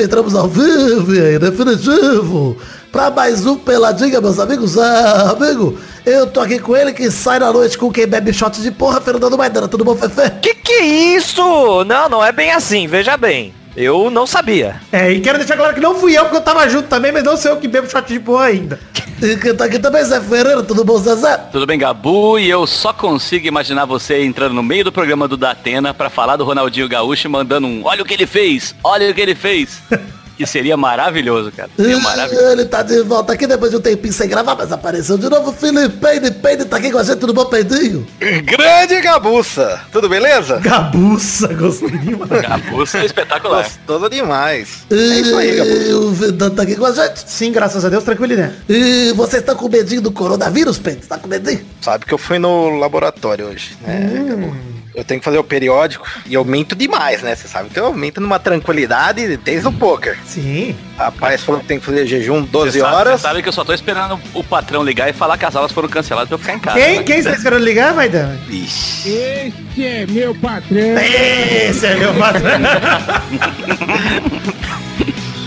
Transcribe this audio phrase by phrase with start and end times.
[0.00, 2.56] Entramos ao vivo e definitivo
[2.92, 4.78] pra mais um Peladinha, meus amigos.
[4.78, 5.76] Ah, amigo,
[6.06, 9.00] eu tô aqui com ele que sai na noite com quem bebe shot de porra,
[9.00, 9.66] Fernando Maidana.
[9.66, 10.30] Tudo bom, Fefe?
[10.40, 11.42] Que que é isso?
[11.84, 13.52] Não, não é bem assim, veja bem.
[13.76, 14.80] Eu não sabia.
[14.90, 17.22] É, e quero deixar claro que não fui eu, porque eu tava junto também, mas
[17.22, 18.78] não sei eu que bebo shot de porra ainda.
[19.20, 20.62] Quem tá aqui também, Zé Ferreira.
[20.62, 21.36] Tudo bom, Zezé?
[21.50, 22.38] Tudo bem, Gabu?
[22.38, 26.36] E eu só consigo imaginar você entrando no meio do programa do Datena pra falar
[26.36, 29.34] do Ronaldinho Gaúcho e mandando um olha o que ele fez, olha o que ele
[29.34, 29.82] fez.
[30.38, 31.68] Que seria maravilhoso, cara.
[31.76, 32.46] Seria maravilhoso.
[32.52, 35.52] Ele tá de volta aqui depois de um tempinho sem gravar, mas apareceu de novo.
[35.52, 37.18] Felipe Peide, Peide tá aqui com a gente.
[37.18, 38.06] Tudo bom, Peidinho?
[38.44, 39.80] Grande Gabuça!
[39.90, 40.60] Tudo beleza?
[40.60, 42.30] Gabuça, gostei demais.
[42.30, 43.64] Gabuça é espetacular.
[43.64, 44.86] Gostoso demais.
[44.88, 45.96] É isso aí, Gabuça.
[45.96, 47.28] o Fernando tá aqui com a gente.
[47.28, 48.54] Sim, graças a Deus, tranquilidade.
[48.68, 51.04] E vocês estão com medinho do coronavírus, Peide?
[51.04, 51.66] Tá com medinho?
[51.80, 54.24] Sabe que eu fui no laboratório hoje, né?
[54.28, 54.77] Gabu?
[54.94, 57.36] Eu tenho que fazer o periódico e eu minto demais, né?
[57.36, 60.18] Você sabe que eu minto numa tranquilidade desde o poker.
[60.26, 60.74] Sim.
[60.96, 63.20] Rapaz falou que tem que fazer jejum 12 Você sabe- horas.
[63.20, 65.70] Você sabe que eu só tô esperando o patrão ligar e falar que as aulas
[65.70, 66.78] foram canceladas pra eu ficar em casa.
[66.80, 68.36] Quem, quem está esperando ligar, Maidana?
[68.50, 69.08] Ixi.
[69.08, 70.98] Este é meu patrão.
[70.98, 72.50] Esse é meu patrão.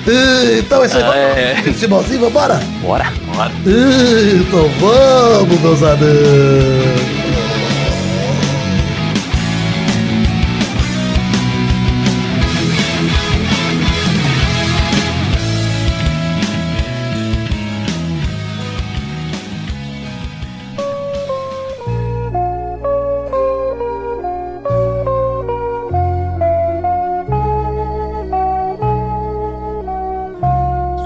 [0.08, 1.04] E, então é isso aí.
[1.04, 1.54] Ah, é.
[1.62, 2.56] Vamos, Simonzinho, vambora?
[2.82, 3.52] Bora, bora.
[3.68, 7.31] E, Então vamos, meus amigos.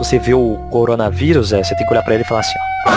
[0.05, 2.53] Você vê o coronavírus, é, você tem que olhar pra ele e falar assim,
[2.85, 2.91] ó.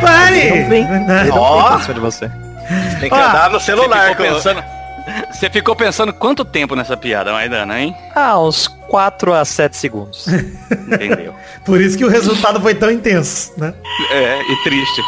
[0.00, 0.50] Pare!
[0.62, 0.82] Não vem.
[0.84, 0.98] Ele
[1.30, 2.30] não vem pra cima de você.
[3.00, 4.10] Tem que Ah, andar no Você celular.
[4.10, 4.64] ficou com- pensando...
[5.32, 7.96] Você ficou pensando quanto tempo nessa piada, Maidana, hein?
[8.14, 10.26] Ah, uns 4 a 7 segundos.
[10.70, 11.34] Entendeu?
[11.64, 13.72] Por isso que o resultado foi tão intenso, né?
[14.10, 15.02] É, e triste.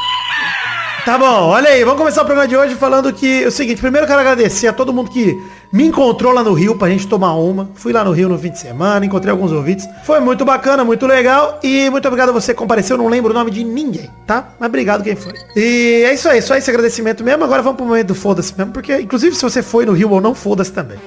[1.04, 3.80] Tá bom, olha aí, vamos começar o programa de hoje falando que é o seguinte,
[3.80, 7.06] primeiro eu quero agradecer a todo mundo que me encontrou lá no Rio pra gente
[7.06, 7.70] tomar uma.
[7.74, 9.88] Fui lá no Rio no fim de semana, encontrei alguns ouvintes.
[10.04, 12.96] Foi muito bacana, muito legal e muito obrigado a você que compareceu.
[12.96, 14.50] Eu não lembro o nome de ninguém, tá?
[14.58, 15.32] Mas obrigado quem foi.
[15.56, 17.44] E é isso aí, só esse agradecimento mesmo.
[17.44, 20.20] Agora vamos pro momento do foda-se mesmo, porque inclusive se você foi no Rio ou
[20.20, 20.98] não, foda-se também.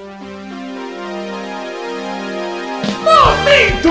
[3.03, 3.89] Momento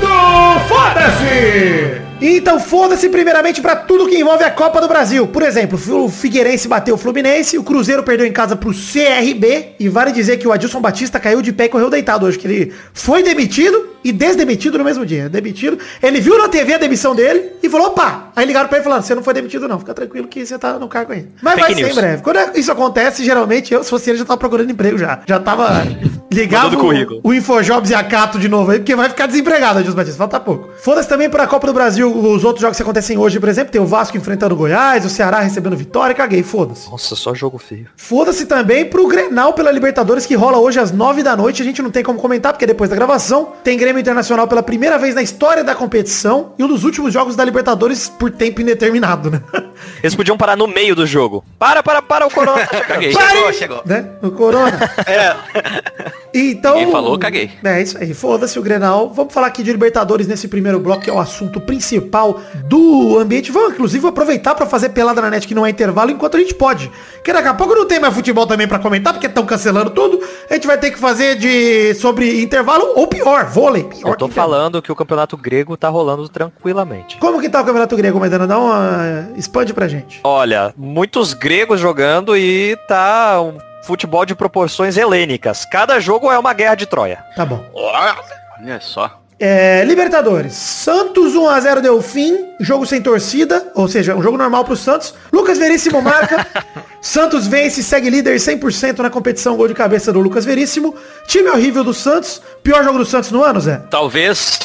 [0.00, 2.11] do Foda-se!
[2.24, 5.26] Então foda-se primeiramente pra tudo que envolve a Copa do Brasil.
[5.26, 9.88] Por exemplo, o Figueirense bateu o Fluminense, o Cruzeiro perdeu em casa pro CRB e
[9.88, 12.72] vale dizer que o Adilson Batista caiu de pé e correu deitado hoje, que ele
[12.94, 15.28] foi demitido e desdemitido no mesmo dia.
[15.28, 15.78] Demitido.
[16.02, 18.30] Ele viu na TV a demissão dele e falou, opa!
[18.36, 20.78] Aí ligaram pra ele falando, você não foi demitido não, fica tranquilo que você tá
[20.78, 21.28] no cargo ainda.
[21.42, 21.96] Mas Fake vai ser em news.
[21.96, 22.22] breve.
[22.22, 25.20] Quando isso acontece, geralmente eu, se fosse ele, já tava procurando emprego já.
[25.26, 25.84] Já tava
[26.32, 27.20] ligado Mandando currículo.
[27.22, 30.18] o Infojobs e a Cato de novo aí, porque vai ficar desempregado, Adilson Batista.
[30.18, 30.70] Falta pouco.
[30.78, 33.80] Foda-se também pra Copa do Brasil, os outros jogos que acontecem hoje, por exemplo, tem
[33.80, 36.90] o Vasco enfrentando o Goiás, o Ceará recebendo vitória, caguei, foda-se.
[36.90, 37.86] Nossa, só jogo feio.
[37.96, 41.62] Foda-se também pro Grenal pela Libertadores, que rola hoje às 9 da noite.
[41.62, 44.98] A gente não tem como comentar, porque depois da gravação tem Grêmio Internacional pela primeira
[44.98, 49.30] vez na história da competição e um dos últimos jogos da Libertadores por tempo indeterminado,
[49.30, 49.40] né?
[50.02, 51.44] Eles podiam parar no meio do jogo.
[51.58, 52.88] Para, para, para, o Corona tá chegando.
[52.88, 53.12] Caguei.
[53.12, 53.82] Chegou, chegou.
[53.84, 54.06] né?
[54.22, 54.90] O Corona.
[55.06, 55.34] É,
[56.34, 56.74] Então.
[56.76, 57.50] Ninguém falou, caguei.
[57.62, 58.14] É isso aí.
[58.14, 59.10] Foda-se o Grenal.
[59.10, 63.52] Vamos falar aqui de Libertadores nesse primeiro bloco, que é o assunto principal do ambiente.
[63.52, 66.54] Vamos, inclusive, aproveitar pra fazer pelada na net que não é intervalo enquanto a gente
[66.54, 66.90] pode.
[67.22, 70.20] Que daqui a pouco não tem mais futebol também pra comentar, porque estão cancelando tudo.
[70.50, 73.84] A gente vai ter que fazer de sobre intervalo ou pior, vôlei.
[73.84, 77.18] Pior Eu tô que falando que o campeonato grego tá rolando tranquilamente.
[77.18, 78.46] Como que tá o Campeonato Grego, Maidana?
[78.46, 79.28] Dá uma.
[79.36, 80.20] Expande pra gente.
[80.24, 85.64] Olha, muitos gregos jogando e tá um futebol de proporções helênicas.
[85.64, 87.24] Cada jogo é uma guerra de Troia.
[87.36, 87.64] Tá bom.
[87.74, 89.18] Olha só.
[89.38, 90.54] É, Libertadores.
[90.54, 92.54] Santos 1x0 deu fim.
[92.60, 93.72] Jogo sem torcida.
[93.74, 95.14] Ou seja, um jogo normal pro Santos.
[95.32, 96.46] Lucas Veríssimo marca.
[97.02, 99.56] Santos vence, segue líder 100% na competição.
[99.56, 100.94] Gol de cabeça do Lucas Veríssimo.
[101.26, 102.40] Time horrível do Santos.
[102.62, 103.82] Pior jogo do Santos no ano, Zé?
[103.90, 104.60] Talvez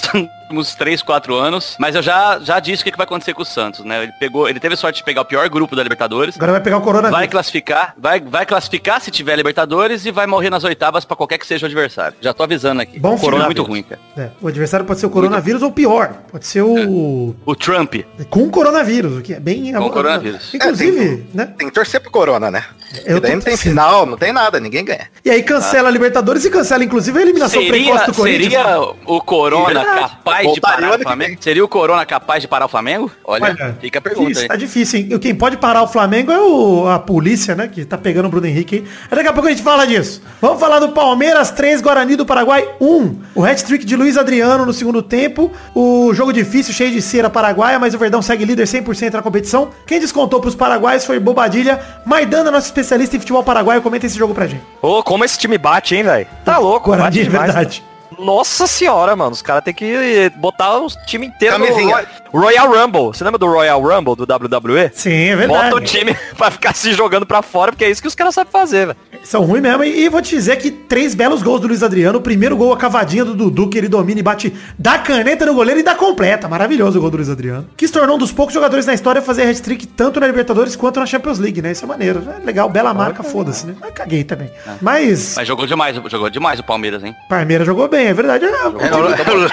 [0.52, 3.42] uns 3, 4 anos, mas eu já, já disse o que que vai acontecer com
[3.42, 4.04] o Santos, né?
[4.04, 6.36] Ele pegou, ele teve sorte de pegar o pior grupo da Libertadores.
[6.36, 7.10] Agora vai pegar o Corona.
[7.10, 11.38] Vai classificar, vai, vai classificar se tiver Libertadores e vai morrer nas oitavas pra qualquer
[11.38, 12.18] que seja o adversário.
[12.22, 13.00] Já tô avisando aqui.
[13.00, 14.00] Bom o Corona é muito ruim, cara.
[14.16, 16.14] É, o adversário pode ser o coronavírus ou pior.
[16.32, 17.36] Pode ser o.
[17.46, 17.96] O Trump.
[18.30, 19.74] Com coronavírus, o que é bem.
[19.74, 20.54] Com coronavírus.
[20.54, 21.54] Inclusive, né?
[21.58, 22.64] tem que torcer pro Corona, né?
[23.06, 25.08] Eu E daí tô não tem final, não tem nada, ninguém ganha.
[25.24, 28.64] E aí cancela a Libertadores e cancela inclusive a eliminação precoce Seria, do Corinthians.
[28.64, 30.00] seria o Corona Verdade.
[30.00, 31.38] capaz de Voltaria parar ano o Flamengo?
[31.40, 33.12] Seria o Corona capaz de parar o Flamengo?
[33.24, 34.48] Olha, fica a pergunta difícil, aí.
[34.48, 35.10] Tá difícil, hein?
[35.12, 37.68] E Quem pode parar o Flamengo é o, a polícia, né?
[37.68, 39.16] Que tá pegando o Bruno Henrique aí.
[39.18, 40.22] Daqui a pouco a gente fala disso.
[40.42, 43.20] Vamos falar do Palmeiras 3, Guarani do Paraguai 1.
[43.36, 45.52] O hat-trick de Luiz Adriano no segundo tempo.
[45.76, 49.70] O jogo difícil, cheio de cera paraguaia, mas o Verdão segue líder 100% na competição.
[49.86, 51.80] Quem descontou pros paraguaios foi Bobadilha.
[52.18, 54.64] Maidana, nosso especialista em futebol paraguaio, comenta esse jogo pra gente.
[54.82, 56.28] Ô, como esse time bate, hein, velho?
[56.44, 57.54] Tá louco, Guarani, bate é demais.
[57.54, 57.84] verdade.
[58.18, 59.32] Nossa senhora, mano.
[59.32, 61.96] Os caras têm que botar o time inteiro no Camisinha.
[61.96, 62.06] Roy-
[62.40, 63.08] Royal Rumble.
[63.08, 64.92] Você lembra do Royal Rumble do WWE?
[64.94, 65.70] Sim, é verdade.
[65.72, 68.36] Bota o time pra ficar se jogando pra fora, porque é isso que os caras
[68.36, 68.98] sabem fazer, velho.
[69.24, 69.84] São ruins mesmo.
[69.84, 72.20] E, e vou te dizer que três belos gols do Luiz Adriano.
[72.20, 75.54] O primeiro gol, a cavadinha do Dudu, que ele domina e bate da caneta no
[75.54, 76.48] goleiro e da completa.
[76.48, 77.68] Maravilhoso o gol do Luiz Adriano.
[77.76, 80.76] Que se tornou um dos poucos jogadores na história a fazer hat-trick tanto na Libertadores
[80.76, 81.72] quanto na Champions League, né?
[81.72, 82.24] Isso é maneiro.
[82.42, 83.76] É legal, bela marca, foda-se, né?
[83.82, 84.50] Mas caguei também.
[84.82, 87.14] Mas, Mas jogou demais, jogou demais o Palmeiras, hein?
[87.28, 88.46] Palmeiras jogou bem, é verdade.
[88.46, 89.10] É, Eu,
[89.42, 89.50] eu-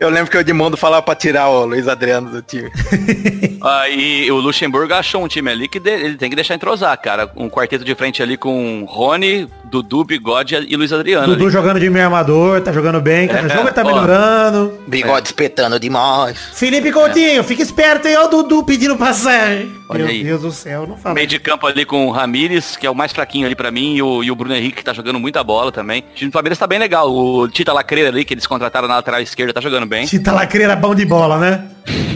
[0.00, 2.70] eu lembro que o Edmundo falava pra tirar o Luiz Adriano do time.
[3.60, 6.96] Ah, e o Luxemburgo achou um time ali que de- ele tem que deixar entrosar,
[7.02, 7.28] cara.
[7.34, 11.26] Um quarteto de frente ali com Rony, Dudu, Bigode e Luiz Adriano.
[11.26, 11.52] Dudu ali.
[11.52, 13.86] jogando de meio armador, tá jogando bem, cada É, jogo tá ó.
[13.86, 14.78] melhorando.
[14.86, 16.38] Bigode espetando demais.
[16.54, 19.72] Felipe Coutinho, fica esperto aí, ó o Dudu pedindo passagem.
[19.88, 20.22] Olha Meu aí.
[20.24, 21.14] Deus do céu, não fala.
[21.14, 23.94] Meio de campo ali com o Ramires, que é o mais fraquinho ali pra mim,
[23.94, 26.00] e o, e o Bruno Henrique, que tá jogando muita bola também.
[26.00, 27.10] O time do Palmeiras tá bem legal.
[27.10, 30.04] O Tita Lacreira ali, que eles contrataram na lateral esquerda, tá jogando bem.
[30.06, 31.64] Tita Lacreira bom de bola, né?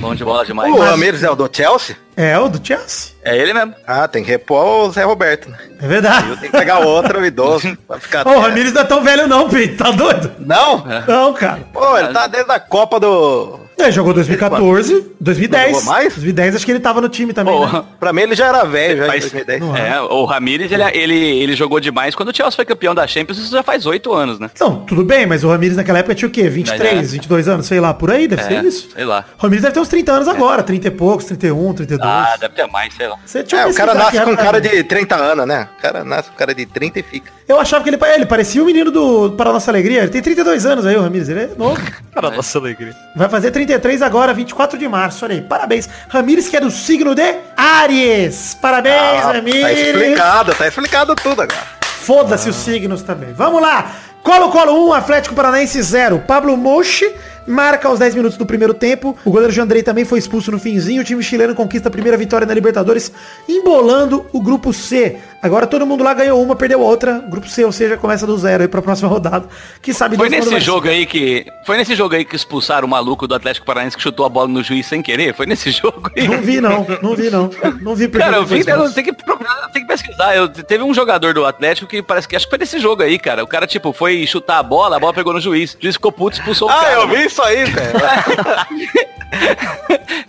[0.01, 0.71] Bom de bola demais.
[0.73, 1.97] O Ramirez é o do Chelsea?
[2.17, 3.13] É, o do Chelsea.
[3.25, 3.75] É ele mesmo.
[3.87, 5.59] Ah, tem que repor o Zé Roberto, né?
[5.81, 6.29] É verdade.
[6.29, 8.27] Eu tenho que pegar outro idoso pra ficar...
[8.27, 9.77] Ô, o Ramires não é tão velho não, Pedro.
[9.77, 10.33] Tá doido?
[10.39, 10.85] Não?
[11.07, 11.61] Não, cara.
[11.73, 13.61] Pô, ele tá desde a Copa do...
[13.85, 15.73] Ele jogou 2014, 2010.
[15.73, 16.09] Não jogou mais?
[16.15, 17.85] 2010 acho que ele tava no time também, Pô, né?
[17.99, 19.61] Pra mim ele já era velho, já em Faz- 2010.
[19.61, 19.77] Não.
[19.77, 23.39] É, o Ramires, ele, ele, ele jogou demais quando o Chelsea foi campeão da Champions,
[23.39, 24.51] isso já faz oito anos, né?
[24.61, 26.49] Não, tudo bem, mas o Ramires naquela época tinha o quê?
[26.49, 27.03] 23, É.
[27.03, 28.89] 22 anos, sei lá, por aí, deve É, ser isso.
[28.95, 29.25] sei lá.
[29.39, 32.11] O Ramires deve ter uns 30 anos agora, 30 e poucos, 31, 32.
[32.11, 33.17] Ah, deve ter mais, sei lá.
[33.25, 35.69] Você tinha É, o cara nasce com cara de 30 anos, né?
[35.79, 37.31] O cara nasce com cara de 30 e fica.
[37.49, 39.99] Eu achava que ele, ele parecia o menino do Para Nossa Alegria.
[40.03, 41.29] Ele tem 32 anos aí, o Ramires.
[41.29, 41.81] Ele é novo.
[42.15, 42.95] Para nossa alegria.
[43.17, 45.25] Vai fazer 33 agora, 24 de março.
[45.25, 45.89] Olha aí, parabéns.
[46.09, 48.55] Ramires, que é do signo de Aries.
[48.61, 49.63] Parabéns, Ah, Ramires.
[49.63, 51.63] tá explicado, tá explicado tudo agora.
[51.83, 53.33] Foda-se os signos também.
[53.33, 53.93] Vamos lá.
[54.23, 56.23] Colo-Colo 1, Atlético Paranaense 0.
[56.27, 57.13] Pablo Mochi
[57.47, 59.17] marca aos 10 minutos do primeiro tempo.
[59.25, 61.03] O goleiro Jandrei também foi expulso no finzinho.
[61.03, 63.13] O time chileno conquista a primeira vitória na Libertadores,
[63.49, 65.17] embolando o grupo C.
[65.43, 67.19] Agora todo mundo lá ganhou uma, perdeu outra.
[67.29, 69.47] Grupo C, ou seja, começa do zero aí pra próxima rodada.
[69.81, 71.47] Que sabe Foi nesse vai jogo aí que.
[71.67, 74.49] Foi nesse jogo aí que expulsaram o maluco do Atlético Paranaense que chutou a bola
[74.49, 75.35] no juiz sem querer?
[75.35, 76.29] Foi nesse jogo aí?
[76.29, 77.51] Não vi não, não vi não.
[77.81, 80.37] Não vi porque Cara, eu vi, eu tenho que procurar, tem que pesquisar.
[80.37, 83.19] Eu, teve um jogador do Atlético que parece que acho que foi nesse jogo aí,
[83.19, 83.43] cara.
[83.43, 85.75] O cara, tipo, foi chutar a bola, a bola pegou no juiz.
[85.75, 86.95] O juiz ficou puto, expulsou o Ah, cara.
[86.95, 87.93] eu vi isso aí, velho.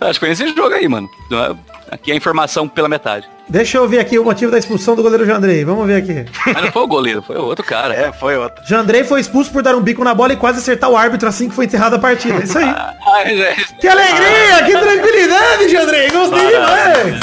[0.00, 1.08] acho que foi nesse jogo aí, mano.
[1.90, 3.28] Aqui é a informação pela metade.
[3.46, 5.64] Deixa eu ver aqui o motivo da expulsão do goleiro Jandrei.
[5.64, 6.24] Vamos ver aqui.
[6.46, 7.94] Mas não foi o goleiro, foi o outro cara.
[7.94, 8.64] É, foi outro.
[8.66, 11.48] Jandrei foi expulso por dar um bico na bola e quase acertar o árbitro assim
[11.48, 12.40] que foi encerrada a partida.
[12.40, 12.64] É isso aí.
[13.06, 13.74] Ai, gente.
[13.76, 16.10] Que alegria, que tranquilidade, Jandrei.
[16.10, 17.20] Gostei demais.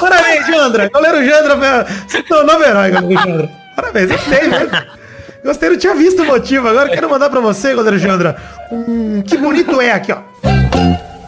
[0.00, 0.88] Parabéns, Jandra.
[0.90, 1.86] Goleiro Jandra.
[2.06, 3.50] Você tornou herói, goleiro Jandra.
[3.74, 4.98] Parabéns, gostei, velho.
[5.44, 6.68] Gostei, não tinha visto o motivo.
[6.68, 8.36] Agora quero mandar pra você, goleiro Jandra.
[8.70, 10.18] Um, que bonito é aqui, ó.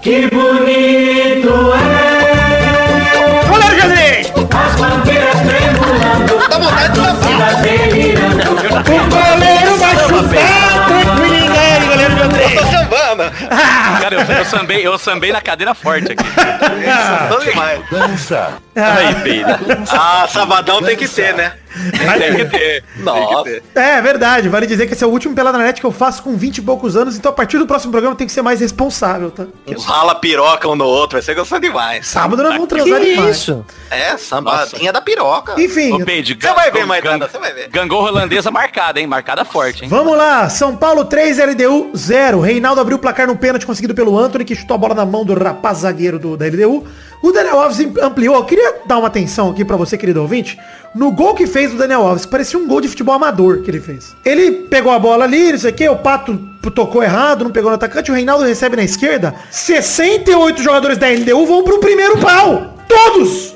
[0.03, 3.47] Que bonito é.
[3.49, 4.25] Goleiro Jandrei.
[6.49, 7.31] Dá vontade de dançar.
[8.87, 10.87] O goleiro vai chutar.
[10.87, 12.57] Tranquilidade, goleiro Jandrei.
[12.57, 13.23] Tô sambando.
[14.01, 16.25] Cara, eu, eu, sambei, eu sambei na cadeira forte aqui.
[17.29, 17.81] Tô demais.
[18.75, 19.57] Aí, Pedro.
[19.91, 21.55] Ah, sabadão tem que ter, né?
[22.19, 22.85] Tem que ter.
[22.97, 23.63] Nossa.
[23.75, 26.23] É verdade, vale dizer que esse é o último Pelada na Net que eu faço
[26.23, 28.61] com 20 e poucos anos, então a partir do próximo programa tem que ser mais
[28.61, 29.47] responsável, tá?
[29.67, 32.07] Uns rala piroca um no outro, vai ser gostoso demais.
[32.07, 33.37] Sábado nós vamos transar demais.
[33.37, 33.65] isso?
[33.91, 35.61] É, sambadinha da piroca.
[35.61, 37.69] Enfim, Ô, Peide, Você vai ver, Maidana, você vai ver.
[37.69, 39.07] Gangorra holandesa marcada, hein?
[39.07, 39.89] Marcada forte, hein?
[39.89, 40.49] vamos lá.
[40.49, 42.41] São Paulo 3, LDU 0.
[42.41, 45.25] Reinaldo abriu o placar no pênalti conseguido pelo Anthony, que chutou a bola na mão
[45.25, 46.85] do rapaz zagueiro do, da LDU.
[47.23, 48.37] O Daniel Alves ampliou.
[48.37, 50.59] Eu queria dar uma atenção aqui pra você, querido ouvinte.
[50.95, 53.81] No gol que fez o Daniel Alves, parecia um gol de futebol amador que ele
[53.81, 54.15] fez.
[54.25, 56.39] Ele pegou a bola ali, não sei o que, o Pato
[56.75, 59.35] tocou errado, não pegou no atacante, o Reinaldo recebe na esquerda.
[59.51, 62.75] 68 jogadores da LDU vão pro primeiro pau.
[62.89, 63.55] Todos!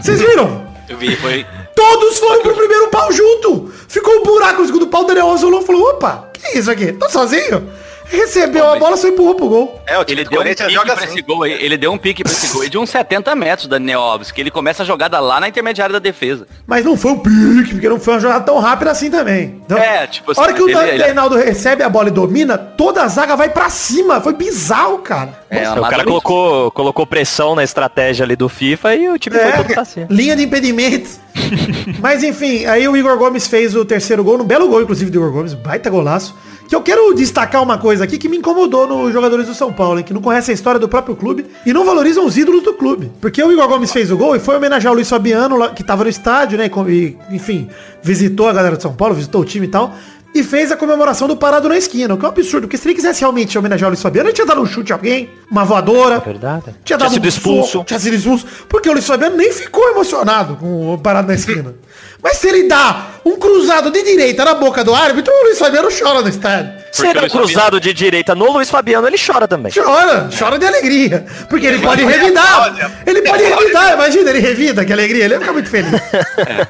[0.00, 0.66] Vocês viram?
[0.88, 1.46] Eu vi, foi.
[1.74, 3.72] Todos foram pro primeiro pau junto.
[3.88, 6.58] Ficou um buraco no segundo pau, o Daniel Alves olhou e falou, opa, que é
[6.58, 6.92] isso aqui?
[6.92, 7.68] Tô sozinho?
[8.10, 9.80] Recebeu Pô, a bola, só empurrou pro gol.
[9.86, 11.14] É, o time Ele do deu, um joga pra assim.
[11.14, 13.68] esse gol aí, ele deu um pique pra esse gol aí de uns 70 metros,
[13.68, 16.46] Daniel Alves, que ele começa a jogada lá na intermediária da defesa.
[16.66, 19.60] Mas não foi um pique, porque não foi uma jogada tão rápida assim também.
[19.64, 22.10] Então, É, tipo a hora assim, que o ele- ele- Reinaldo recebe a bola e
[22.12, 24.20] domina, toda a zaga vai pra cima.
[24.20, 25.40] Foi bizarro, cara.
[25.48, 29.52] É, o cara colocou, colocou pressão na estratégia ali do FIFA e o time foi
[29.52, 30.06] todo pra cima.
[30.10, 31.20] linha de impedimentos.
[32.00, 35.18] Mas enfim, aí o Igor Gomes fez o terceiro gol, um belo gol, inclusive, do
[35.18, 36.34] Igor Gomes, baita golaço.
[36.70, 39.98] Que eu quero destacar uma coisa aqui que me incomodou nos jogadores do São Paulo,
[39.98, 42.72] hein, que não conhecem a história do próprio clube e não valorizam os ídolos do
[42.74, 43.10] clube.
[43.20, 46.04] Porque o Igor Gomes fez o gol e foi homenagear o Luiz Fabiano, que tava
[46.04, 46.70] no estádio, né?
[46.88, 47.68] E, enfim,
[48.00, 49.92] visitou a galera de São Paulo, visitou o time e tal.
[50.32, 52.86] E fez a comemoração do parado na esquina, o que é um absurdo, porque se
[52.86, 55.64] ele quisesse realmente homenagear o Luiz Fabiano, ele tinha dado um chute a alguém, uma
[55.64, 56.72] voadora, Verdade.
[56.84, 57.72] tinha dado sido um expulso.
[57.72, 58.46] soco, tinha sido expulso.
[58.68, 61.74] Porque o Luiz Fabiano nem ficou emocionado com o parado na esquina.
[62.22, 65.88] Mas se ele dá um cruzado de direita na boca do árbitro, o Luiz Fabiano
[65.90, 66.80] chora no estádio.
[66.92, 69.72] Se ele é Luiz cruzado de direita no Luiz Fabiano, ele chora também.
[69.72, 71.24] Chora, chora de alegria.
[71.48, 72.74] Porque ele pode revidar.
[73.06, 75.24] Ele pode revidar, imagina, ele revida, que alegria.
[75.24, 76.00] Ele ia ficar muito feliz.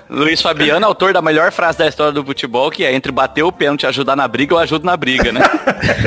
[0.09, 3.51] Luiz Fabiano, autor da melhor frase da história do futebol, que é entre bater o
[3.51, 5.41] pênalti e ajudar na briga, eu ajudo na briga, né?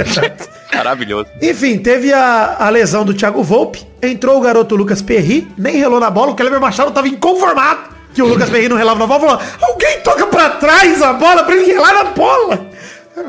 [0.73, 1.27] Maravilhoso.
[1.41, 3.85] Enfim, teve a, a lesão do Thiago Volpe.
[4.01, 6.31] Entrou o garoto Lucas Perry, nem relou na bola.
[6.31, 9.39] O Kleber Machado tava inconformado que o Lucas Perry não relava na bola.
[9.39, 12.67] Falou, alguém toca pra trás a bola pra ele relar na bola.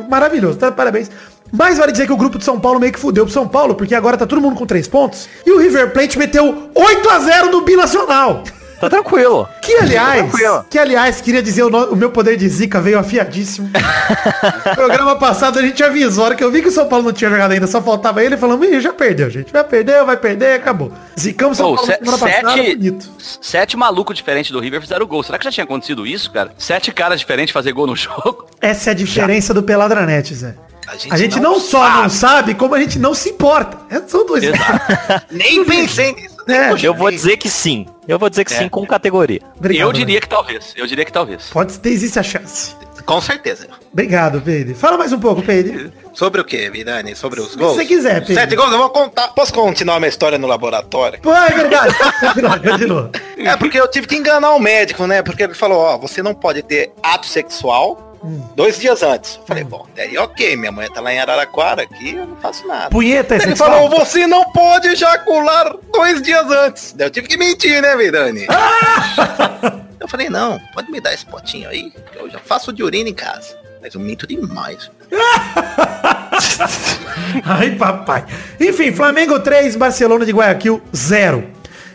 [0.09, 0.71] Maravilhoso, tá?
[0.73, 1.11] Parabéns.
[1.53, 3.75] Mas vale dizer que o grupo de São Paulo meio que fudeu pro São Paulo,
[3.75, 5.29] porque agora tá todo mundo com três pontos.
[5.47, 8.43] E o River Plate meteu 8 a 0 no Binacional.
[8.89, 9.49] Tá tranquilo.
[9.63, 10.65] Que aliás, Tranquilo.
[10.71, 13.71] que aliás, queria dizer, o, no- o meu poder de zica veio afiadíssimo.
[14.75, 17.13] Programa passado a gente avisou, a hora que eu vi que o São Paulo não
[17.13, 19.53] tinha jogado ainda, só faltava ele, falando, Ih, já perdeu, gente.
[19.53, 20.93] Já perdeu, vai perder, acabou.
[21.19, 23.11] Zicamos São Pô, Paulo se- semana passada, sete, bonito.
[23.41, 25.23] sete malucos diferentes do River fizeram gol.
[25.23, 26.53] Será que já tinha acontecido isso, cara?
[26.59, 28.47] Sete caras diferentes fazer gol no jogo?
[28.61, 30.55] Essa é a diferença do Peladranet, Zé.
[30.87, 33.79] A gente A gente não não, só não sabe, como a gente não se importa.
[33.89, 34.45] É, são dois.
[35.33, 36.34] Nem pensei nisso.
[36.49, 36.75] É.
[36.83, 37.87] Eu vou dizer que sim.
[38.07, 39.41] Eu vou dizer que sim com categoria.
[39.57, 40.21] Obrigado, eu diria Zé.
[40.21, 40.75] que talvez.
[40.77, 41.49] Eu diria que talvez.
[41.51, 42.75] Pode ter, existe a chance.
[43.05, 43.69] Com certeza.
[43.93, 44.75] Obrigado, Pedro.
[44.75, 45.93] Fala mais um pouco, Pedro.
[46.15, 47.15] Sobre o que, Vidani?
[47.15, 47.77] Sobre os gols?
[47.77, 48.35] você quiser, Pedro.
[48.35, 49.29] Sete gols, eu vou contar.
[49.29, 51.21] Posso continuar minha história no laboratório?
[51.21, 51.95] Pô, é verdade.
[52.21, 53.11] Continua, continua.
[53.37, 55.23] É porque eu tive que enganar o médico, né?
[55.23, 58.14] Porque ele falou, ó, você não pode ter ato sexual
[58.55, 59.37] dois dias antes.
[59.37, 62.67] Eu falei, bom, daí ok, minha mãe tá lá em Araraquara, aqui eu não faço
[62.67, 62.91] nada.
[62.91, 66.93] Punheta é Ele falou, você não pode ejacular dois dias antes.
[66.93, 68.47] Daí eu tive que mentir, né, Vidani?
[70.01, 73.09] eu falei, não, pode me dar esse potinho aí, que eu já faço de urina
[73.09, 73.57] em casa.
[73.81, 74.91] Mas eu minto demais.
[77.45, 78.25] Ai, papai.
[78.59, 81.45] Enfim, Flamengo 3, Barcelona de Guayaquil 0.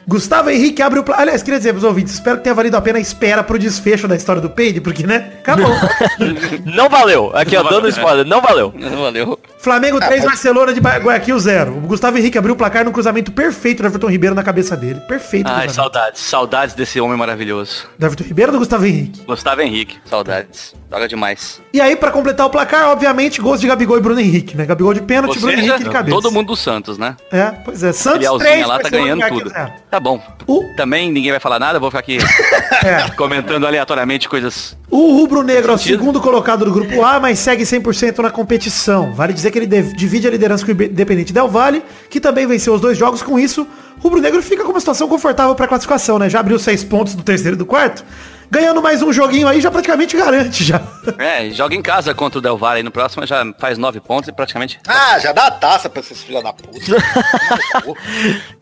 [0.09, 1.21] Gustavo Henrique abre o placar.
[1.21, 4.07] Aliás, queria dizer pros ouvintes, espero que tenha valido a pena a espera pro desfecho
[4.07, 5.33] da história do Peide, porque, né?
[5.39, 5.69] Acabou.
[6.65, 7.31] Não valeu.
[7.35, 8.25] Aqui, ó, Não dando spoiler.
[8.25, 8.73] Não valeu.
[8.75, 9.39] Valeu.
[9.61, 11.71] Flamengo 3, mas- Barcelona de Guayaquil 0.
[11.77, 15.01] O Gustavo Henrique abriu o placar no cruzamento perfeito do Everton Ribeiro na cabeça dele.
[15.01, 15.47] Perfeito.
[15.47, 15.73] Ai, cruzamento.
[15.75, 16.21] saudades.
[16.21, 17.87] Saudades desse homem maravilhoso.
[17.97, 19.21] Do Everton Ribeiro ou do Gustavo Henrique?
[19.25, 19.97] Gustavo Henrique.
[20.05, 20.73] Saudades.
[20.91, 21.61] Joga demais.
[21.73, 24.65] E aí, pra completar o placar, obviamente, gols de Gabigol e Bruno Henrique, né?
[24.65, 26.15] Gabigol de pênalti, Ou Bruno Henrique de cabeça.
[26.15, 27.15] todo mundo do Santos, né?
[27.31, 27.91] É, pois é.
[27.93, 29.49] Santos Filialzinha 3, lá tá ganhando tudo.
[29.49, 29.73] 0.
[29.91, 30.19] Tá bom.
[30.47, 32.17] O- Também ninguém vai falar nada, vou ficar aqui
[32.83, 33.09] É.
[33.15, 34.75] comentando aleatoriamente coisas.
[34.91, 39.13] O Rubro Negro é o segundo colocado do grupo A, mas segue 100% na competição.
[39.13, 42.73] Vale dizer que ele divide a liderança com o Independente Del Valle, que também venceu
[42.73, 43.21] os dois jogos.
[43.21, 43.67] Com isso,
[43.99, 46.27] o Rubro Negro fica com uma situação confortável para classificação, né?
[46.27, 48.03] Já abriu seis pontos do terceiro e do quarto.
[48.51, 50.81] Ganhando mais um joguinho aí, já praticamente garante já.
[51.19, 54.27] É, joga em casa contra o Del Valle aí no próximo, já faz nove pontos
[54.27, 54.79] e praticamente.
[54.87, 56.79] Ah, já dá a taça pra esses filhos da puta.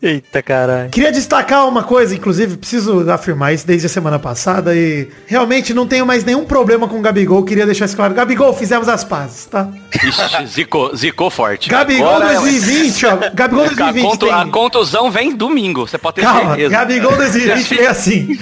[0.02, 0.90] Eita, caralho.
[0.90, 5.86] Queria destacar uma coisa, inclusive, preciso afirmar isso desde a semana passada e realmente não
[5.86, 7.42] tenho mais nenhum problema com o Gabigol.
[7.44, 8.12] Queria deixar isso claro.
[8.12, 9.68] Gabigol, fizemos as pazes, tá?
[10.04, 11.70] Ixi, zicou, zicou forte.
[11.70, 13.16] Gabigol Agora é- 2020, ó.
[13.32, 14.34] Gabigol A, 2020 contu- tem...
[14.34, 16.70] a contusão vem domingo, você pode ter Calma, certeza.
[16.70, 18.38] Gabigol 2020 veio assim.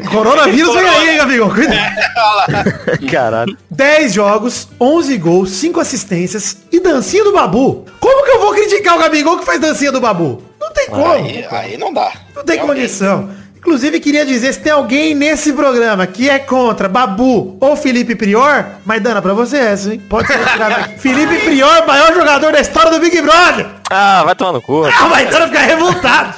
[0.00, 1.50] Coronavírus vem aí, hein, Gabigol?
[1.54, 3.10] Cuidado.
[3.10, 3.56] Caralho.
[3.70, 7.84] 10 jogos, 11 gols, 5 assistências e dancinha do Babu.
[8.00, 10.42] Como que eu vou criticar o Gabigol que faz dancinha do Babu?
[10.60, 11.12] Não tem como.
[11.12, 12.10] Aí, aí não dá.
[12.34, 12.76] Não tem Tem alguém.
[12.82, 13.30] condição.
[13.56, 18.64] Inclusive, queria dizer, se tem alguém nesse programa que é contra Babu ou Felipe Prior,
[18.84, 20.02] Maidana, pra você é essa, hein?
[20.08, 20.90] Pode ser retirado.
[20.98, 23.66] Felipe Prior, maior jogador da história do Big Brother.
[23.88, 24.84] Ah, vai tomar no cu.
[24.84, 26.34] Ah, o Maidana fica revoltado.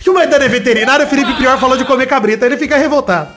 [0.00, 3.28] Que o Maidana é veterinário, o Felipe Prior falou de comer cabrita, ele fica revoltado.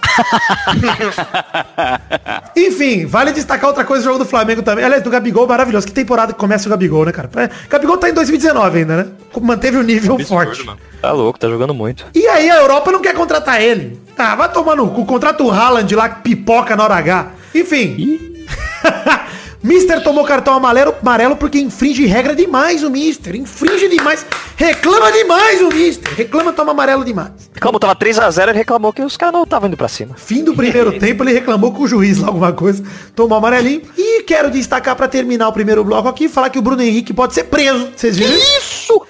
[2.55, 4.86] Enfim, vale destacar outra coisa do jogo do Flamengo também.
[4.86, 5.86] Aliás, do Gabigol, maravilhoso.
[5.86, 7.29] Que temporada que começa o Gabigol, né, cara?
[7.36, 9.08] É, Gabigol tá em 2019 ainda, né?
[9.41, 10.65] Manteve o nível forte.
[11.01, 12.05] Tá louco, tá jogando muito.
[12.15, 14.00] E aí a Europa não quer contratar ele.
[14.17, 15.05] Ah, vai tomar no cu.
[15.05, 17.27] Contrata o Haaland lá que pipoca na hora H.
[17.53, 18.46] Enfim.
[19.63, 23.36] Mister tomou cartão amarelo, amarelo porque infringe regra demais o Mister.
[23.36, 24.25] Infringe demais.
[24.58, 26.13] Reclama demais o Mister.
[26.13, 27.32] Reclama, toma amarelo demais.
[27.62, 30.15] Como tava 3x0, ele reclamou que os caras não estavam indo pra cima.
[30.17, 32.84] Fim do primeiro tempo, ele reclamou com o juiz lá alguma coisa.
[33.15, 33.82] Tomou amarelinho.
[33.98, 37.34] E quero destacar pra terminar o primeiro bloco aqui, falar que o Bruno Henrique pode
[37.34, 37.89] ser preso.
[37.96, 38.36] Vocês viram?
[38.36, 39.01] Isso!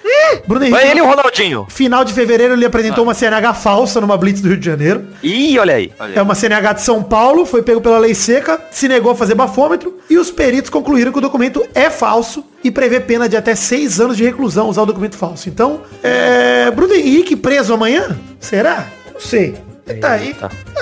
[0.47, 0.91] Bruno Vai Henrique.
[0.91, 1.65] ele e o Ronaldinho.
[1.69, 5.07] Final de fevereiro ele apresentou uma CNH falsa numa Blitz do Rio de Janeiro.
[5.23, 5.91] Ih, olha aí.
[6.15, 9.35] É uma CNH de São Paulo, foi pego pela lei seca, se negou a fazer
[9.35, 13.55] bafômetro e os peritos concluíram que o documento é falso e prevê pena de até
[13.55, 15.47] seis anos de reclusão usar o documento falso.
[15.47, 16.69] Então, é...
[16.69, 18.19] Bruno Henrique preso amanhã?
[18.41, 18.87] Será?
[19.13, 19.55] Não sei.
[20.01, 20.35] Tá aí.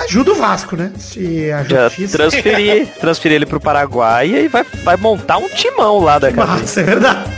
[0.04, 0.90] Ajuda o Vasco, né?
[0.98, 2.18] Se a justiça...
[2.18, 6.58] transferir, transferir ele pro Paraguai e vai, vai montar um timão lá da casa.
[6.60, 7.30] Mas, é verdade.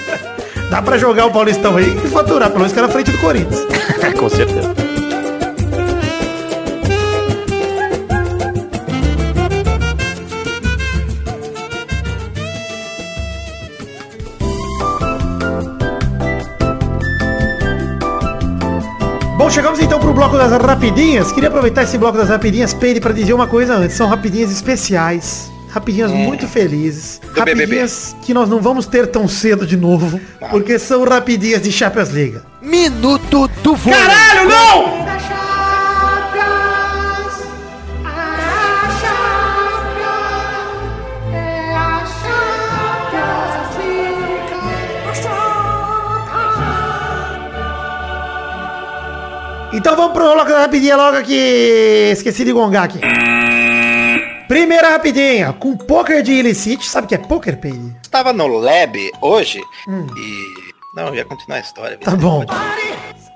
[0.70, 3.18] Dá pra jogar o Paulistão aí e faturar, pelo menos que era na frente do
[3.18, 3.66] Corinthians.
[4.18, 4.74] Com certeza.
[19.58, 21.32] Chegamos então pro bloco das rapidinhas.
[21.32, 23.96] Queria aproveitar esse bloco das rapidinhas, Peide, para dizer uma coisa antes.
[23.96, 25.50] São rapidinhas especiais.
[25.68, 27.20] Rapidinhas muito felizes.
[27.20, 27.62] Do BBB.
[27.62, 30.20] Rapidinhas que nós não vamos ter tão cedo de novo.
[30.48, 32.38] Porque são rapidinhas de Champions League.
[32.62, 33.92] Minuto do voo.
[33.92, 35.37] Caralho, não!
[49.78, 52.10] Então vamos pro da rapidinha logo aqui.
[52.12, 52.98] Esqueci de gongar aqui.
[54.48, 55.52] Primeira rapidinha.
[55.52, 56.84] Com poker de illicit.
[56.84, 57.96] Sabe o que é poker, Peide?
[58.02, 60.68] Estava no lab hoje e...
[60.96, 61.96] Não, eu ia continuar a história.
[61.96, 62.04] Hum.
[62.04, 62.44] Tá bom.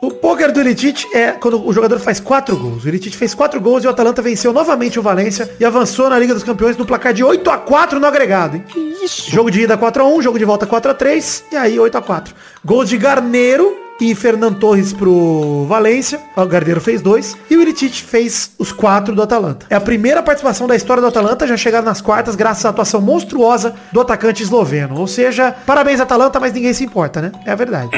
[0.02, 2.84] O poker do Elitite é quando o jogador faz quatro gols.
[2.84, 6.18] O Elitite fez quatro gols e o Atalanta venceu novamente o Valência e avançou na
[6.18, 8.56] Liga dos Campeões no placar de 8 a 4 no agregado.
[8.56, 8.64] hein?
[9.00, 9.30] Isso.
[9.30, 11.98] Jogo de ida 4 a 1 jogo de volta 4 a 3 e aí 8
[11.98, 12.34] a 4
[12.64, 16.20] Gols de Garneiro e Fernando Torres pro Valência.
[16.36, 17.36] O Garneiro fez dois.
[17.48, 19.66] E o Elitite fez os quatro do Atalanta.
[19.70, 21.46] É a primeira participação da história do Atalanta.
[21.46, 24.98] Já chegaram nas quartas graças à atuação monstruosa do atacante esloveno.
[24.98, 27.32] Ou seja, parabéns Atalanta, mas ninguém se importa, né?
[27.46, 27.90] É a verdade.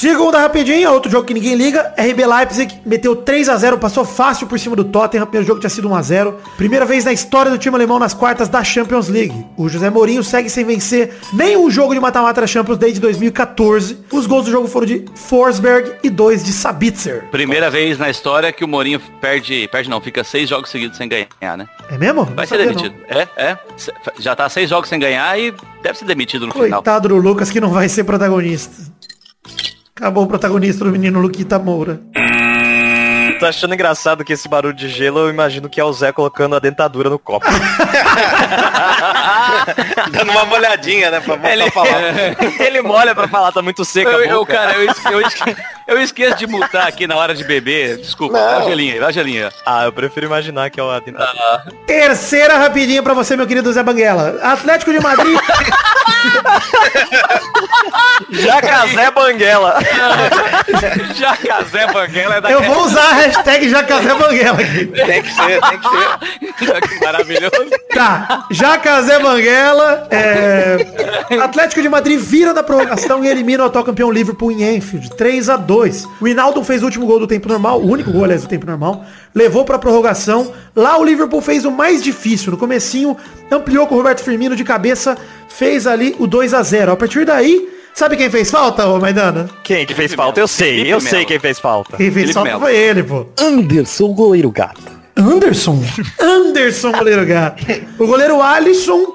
[0.00, 1.92] Segunda rapidinha, outro jogo que ninguém liga.
[1.98, 5.24] RB Leipzig meteu 3 a 0 passou fácil por cima do Tottenham.
[5.24, 7.98] O primeiro jogo tinha sido 1 a 0 Primeira vez na história do time alemão
[7.98, 9.44] nas quartas da Champions League.
[9.58, 13.98] O José Mourinho segue sem vencer nenhum jogo de mata-mata da Champions desde 2014.
[14.10, 17.28] Os gols do jogo foram de Forsberg e dois de Sabitzer.
[17.30, 21.10] Primeira vez na história que o Mourinho perde, perde não, fica seis jogos seguidos sem
[21.10, 21.68] ganhar, né?
[21.90, 22.24] É mesmo?
[22.24, 22.94] Vai Não ser demitido.
[23.06, 23.58] É, é.
[23.76, 26.62] Se- Já tá seis jogos sem ganhar e deve ser demitido no não.
[26.64, 26.82] final.
[26.82, 28.88] Coitado do Lucas que não vai ser protagonista.
[30.00, 32.00] Acabou o protagonista do menino Luquita Moura.
[33.38, 36.56] Tô achando engraçado que esse barulho de gelo, eu imagino que é o Zé colocando
[36.56, 37.46] a dentadura no copo.
[40.10, 41.20] Dando uma molhadinha, né?
[41.20, 41.88] Pra voltar Ele, a falar.
[42.60, 46.00] ele molha pra falar, tá muito seca Eu, eu, cara, eu, esque- eu, esque- eu
[46.02, 47.96] esqueço de mutar aqui na hora de beber.
[47.98, 48.60] Desculpa, Não.
[48.60, 49.50] dá gelinha, dá a gelinha.
[49.64, 51.64] Ah, eu prefiro imaginar que é a dentadura.
[51.86, 54.38] Terceira rapidinha pra você, meu querido Zé Banguela.
[54.42, 55.38] Atlético de Madrid.
[58.30, 59.78] Jacazé Banguela.
[61.14, 64.86] Jacazé Banguela é da Eu vou usar a hashtag Jacazé Banguela aqui.
[64.86, 66.80] Tem que ser, tem que ser.
[66.90, 67.70] Que maravilhoso.
[67.94, 70.06] Tá, Jacazé Banguela.
[70.10, 70.76] é,
[71.42, 75.10] Atlético de Madrid vira da prorrogação e elimina o atual campeão Liverpool em Enfield.
[75.16, 78.24] 3 a 2 O Hinaldo fez o último gol do tempo normal, o único gol,
[78.24, 79.04] aliás, do tempo normal.
[79.34, 80.52] Levou pra prorrogação.
[80.74, 82.50] Lá o Liverpool fez o mais difícil.
[82.50, 83.16] No comecinho,
[83.50, 85.16] ampliou com o Roberto Firmino de cabeça.
[85.48, 89.48] Fez ali o 2 a 0 A partir daí, sabe quem fez falta, ô Maidana?
[89.62, 90.40] Quem que fez falta?
[90.40, 91.10] Eu sei, Felipe eu Melo.
[91.10, 91.96] sei quem fez falta.
[91.96, 92.60] Quem fez Felipe falta Melo.
[92.60, 93.26] foi ele, pô.
[93.38, 94.82] Anderson, goleiro gato.
[95.16, 95.82] Anderson.
[96.20, 97.64] Anderson, goleiro gato.
[97.98, 99.12] O goleiro Alisson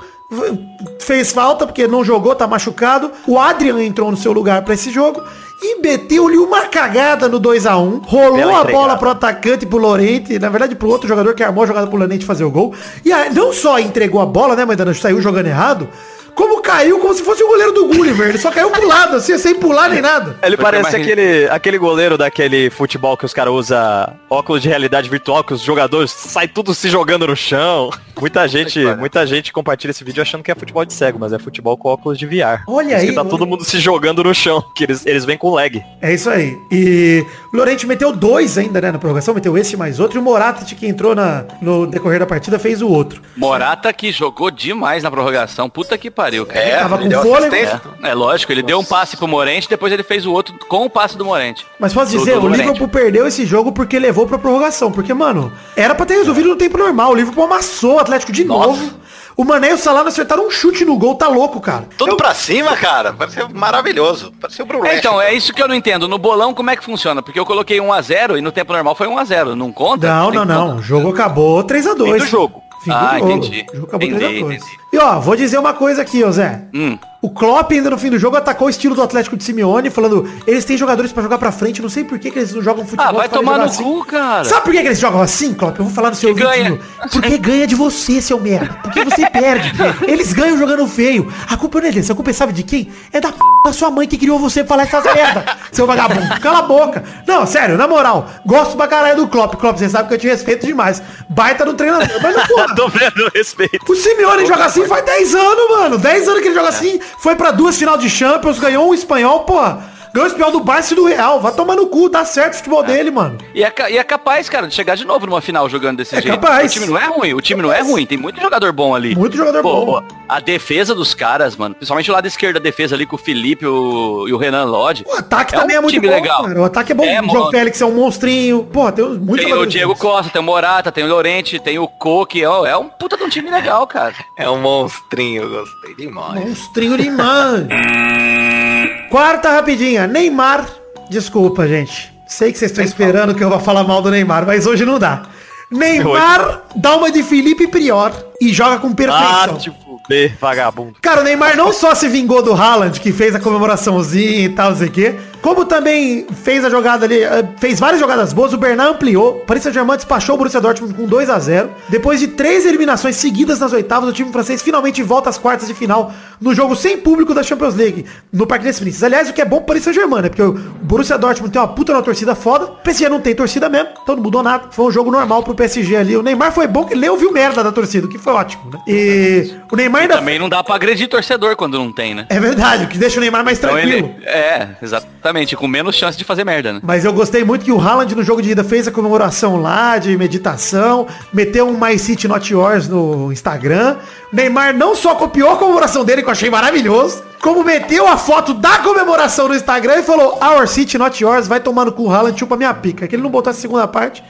[0.99, 3.11] fez falta porque não jogou, tá machucado.
[3.27, 5.23] O Adrian entrou no seu lugar pra esse jogo.
[5.61, 8.01] E meteu-lhe uma cagada no 2x1.
[8.05, 8.71] Rolou Bela a entregada.
[8.71, 10.37] bola pro atacante, pro Lorente.
[10.37, 12.73] Na verdade, pro outro jogador que armou a jogada pro Lorente fazer o gol.
[13.05, 14.93] E aí, não só entregou a bola, né, Maidana?
[14.93, 15.87] Saiu jogando errado.
[16.35, 18.29] Como caiu como se fosse o goleiro do Gulliver.
[18.29, 20.37] Ele só caiu pro lado, assim, sem pular nem nada.
[20.43, 25.09] Ele parece mais- aquele, aquele goleiro daquele futebol que os caras usam óculos de realidade
[25.09, 27.89] virtual, que os jogadores saem tudo se jogando no chão.
[28.19, 31.39] Muita gente, muita gente compartilha esse vídeo achando que é futebol de cego, mas é
[31.39, 32.63] futebol com óculos de VR.
[32.67, 33.29] Olha aí, que tá olha.
[33.29, 35.81] todo mundo se jogando no chão, que eles, eles vêm com lag.
[36.01, 36.57] É isso aí.
[36.71, 40.17] E o Lorente meteu dois ainda, né, na prorrogação, meteu esse mais outro.
[40.17, 43.21] E o Morata, que entrou na, no decorrer da partida, fez o outro.
[43.35, 45.69] Morata que jogou demais na prorrogação.
[45.69, 46.59] Puta que pariu, cara.
[46.65, 47.35] É, tava com fôlego.
[47.37, 47.81] assistência.
[48.01, 50.89] É lógico, ele deu um passe pro Morente, depois ele fez o outro com o
[50.89, 51.65] passe do Morente.
[51.79, 52.61] Mas posso Do- dizer, do o Lorente.
[52.61, 54.91] Liverpool perdeu esse jogo porque levou pra prorrogação.
[54.91, 57.11] Porque, mano, era pra ter resolvido no tempo normal.
[57.11, 58.67] O Liverpool amassou o Atlético de Nossa.
[58.67, 59.05] novo.
[59.37, 61.89] O Mané e o Salah acertaram um chute no gol, tá louco, cara.
[61.97, 63.11] Tudo pra cima, cara.
[63.11, 64.31] Pareceu maravilhoso.
[64.39, 64.91] Pareceu o Brulé.
[64.93, 66.07] É, então, é isso que eu não entendo.
[66.07, 67.21] No bolão, como é que funciona?
[67.21, 69.53] Porque eu coloquei 1x0 e no tempo normal foi 1x0.
[69.53, 70.07] Não conta?
[70.07, 70.67] Não, não, não.
[70.67, 70.79] contar.
[70.79, 72.13] O jogo acabou 3x2.
[72.13, 72.61] Fim do jogo.
[72.85, 73.31] Fim do Ah, jogo.
[73.31, 73.65] entendi.
[73.71, 74.55] O jogo acabou Entendi, 3x2.
[74.55, 74.79] entendi.
[74.93, 76.61] E ó, vou dizer uma coisa aqui, ô Zé.
[76.73, 76.97] Hum.
[77.25, 80.29] O Klopp ainda no fim do jogo atacou o estilo do Atlético de Simeone, falando,
[80.45, 82.85] eles têm jogadores pra jogar pra frente, não sei por que, que eles não jogam
[82.85, 83.07] futebol.
[83.07, 83.81] Ah, vai tomar no assim.
[83.81, 84.43] cu, cara.
[84.43, 85.79] Sabe por que, que eles jogam assim, Klopp?
[85.79, 86.79] Eu vou falar no seu ouvidinho.
[87.11, 88.77] Porque ganha de você, seu merda.
[88.83, 89.71] Porque você perde.
[90.07, 91.33] Eles ganham jogando feio.
[91.49, 92.11] A culpa não é deles.
[92.11, 92.91] A culpa é sabe de quem?
[93.11, 95.43] É da p da sua mãe que criou você falar essas merda.
[95.71, 96.39] Seu vagabundo.
[96.39, 97.03] Cala a boca.
[97.25, 98.29] Não, sério, na moral.
[98.45, 99.55] Gosto pra caralho do Klopp.
[99.55, 101.01] Klopp, você sabe que eu te respeito demais.
[101.27, 102.07] Baita no treinador.
[102.21, 102.75] Mas não, porra.
[102.75, 103.79] Tô vendo respeito.
[103.91, 105.97] O Simeone joga assim faz 10 anos, mano.
[105.97, 106.99] 10 anos que ele joga assim.
[107.17, 109.94] Foi pra duas final de Champions, ganhou um espanhol, porra.
[110.15, 111.41] Ganhou o espanhol do Barça e do Real.
[111.41, 113.37] Vai tomar no cu, dá certo o futebol dele, mano.
[113.53, 116.21] E é, e é capaz, cara, de chegar de novo numa final jogando desse É
[116.21, 116.39] jeito.
[116.39, 116.71] capaz.
[116.71, 119.13] O time não é ruim, o time não é ruim, tem muito jogador bom ali.
[119.13, 120.01] Muito jogador bom.
[120.29, 123.65] A defesa dos caras, mano, principalmente o lado esquerdo da defesa ali com o Felipe
[123.67, 125.03] o- e o Renan Lodge.
[125.05, 126.43] O ataque É um também é muito time bom, legal.
[126.45, 126.61] cara.
[126.61, 127.03] O ataque é bom.
[127.03, 127.51] É, o João mano.
[127.51, 128.63] Félix é um monstrinho.
[128.63, 129.95] Porra, tem muitos Tem o Diego.
[129.97, 133.23] Costa, tem o Morata, tem o Lorente, tem o Coque, é, é um puta de
[133.23, 134.13] um time legal, cara.
[134.37, 136.39] É um monstrinho, gostei demais.
[136.39, 137.67] Monstrinho de mãe.
[139.09, 140.07] Quarta rapidinha.
[140.07, 140.65] Neymar.
[141.09, 142.13] Desculpa, gente.
[142.27, 144.97] Sei que vocês estão esperando que eu vá falar mal do Neymar, mas hoje não
[144.97, 145.23] dá.
[145.71, 149.57] Neymar dá uma de Felipe Prior e joga com Ah, perfeição.
[149.57, 150.95] te fuder, vagabundo.
[151.01, 154.71] Cara, o Neymar não só se vingou do Haaland, que fez a comemoraçãozinha e tal,
[154.71, 158.51] não sei o quê, como também fez a jogada ali, eh, fez várias jogadas boas,
[158.51, 162.19] o Bernard ampliou, o Paris Saint-Germain despachou o Borussia Dortmund com 2 a 0 Depois
[162.19, 166.11] de três eliminações seguidas nas oitavas, o time francês finalmente volta às quartas de final
[166.41, 169.03] no jogo sem público da Champions League, no Parque des Princes.
[169.03, 170.29] Aliás, o que é bom pro Paris Saint-Germain, né?
[170.29, 170.53] Porque o
[170.95, 174.15] Borussia Dortmund tem uma puta na torcida foda, o PSG não tem torcida mesmo, então
[174.15, 174.67] não mudou nada.
[174.71, 176.15] Foi um jogo normal pro PSG ali.
[176.15, 178.79] O Neymar foi bom que ele ouviu merda da torcida, o que foi ótimo, né?
[178.87, 180.15] E o Neymar ainda...
[180.15, 182.25] Também não dá pra agredir torcedor quando não tem, né?
[182.29, 184.13] É verdade, o que deixa o Neymar mais Então tranquilo.
[184.17, 184.25] ele.
[184.25, 186.79] É, exatamente, com menos chance de fazer merda, né?
[186.81, 189.97] Mas eu gostei muito que o Haaland no jogo de ida fez a comemoração lá
[189.97, 193.97] de meditação, meteu um My City Not Yours no Instagram.
[194.31, 198.17] O Neymar não só copiou a comemoração dele, que eu achei maravilhoso, como meteu a
[198.17, 202.09] foto da comemoração no Instagram e falou Our City Not Yours, vai tomar no cu
[202.09, 203.07] Haaland, chupa minha pica.
[203.07, 204.23] Que ele não botou a segunda parte,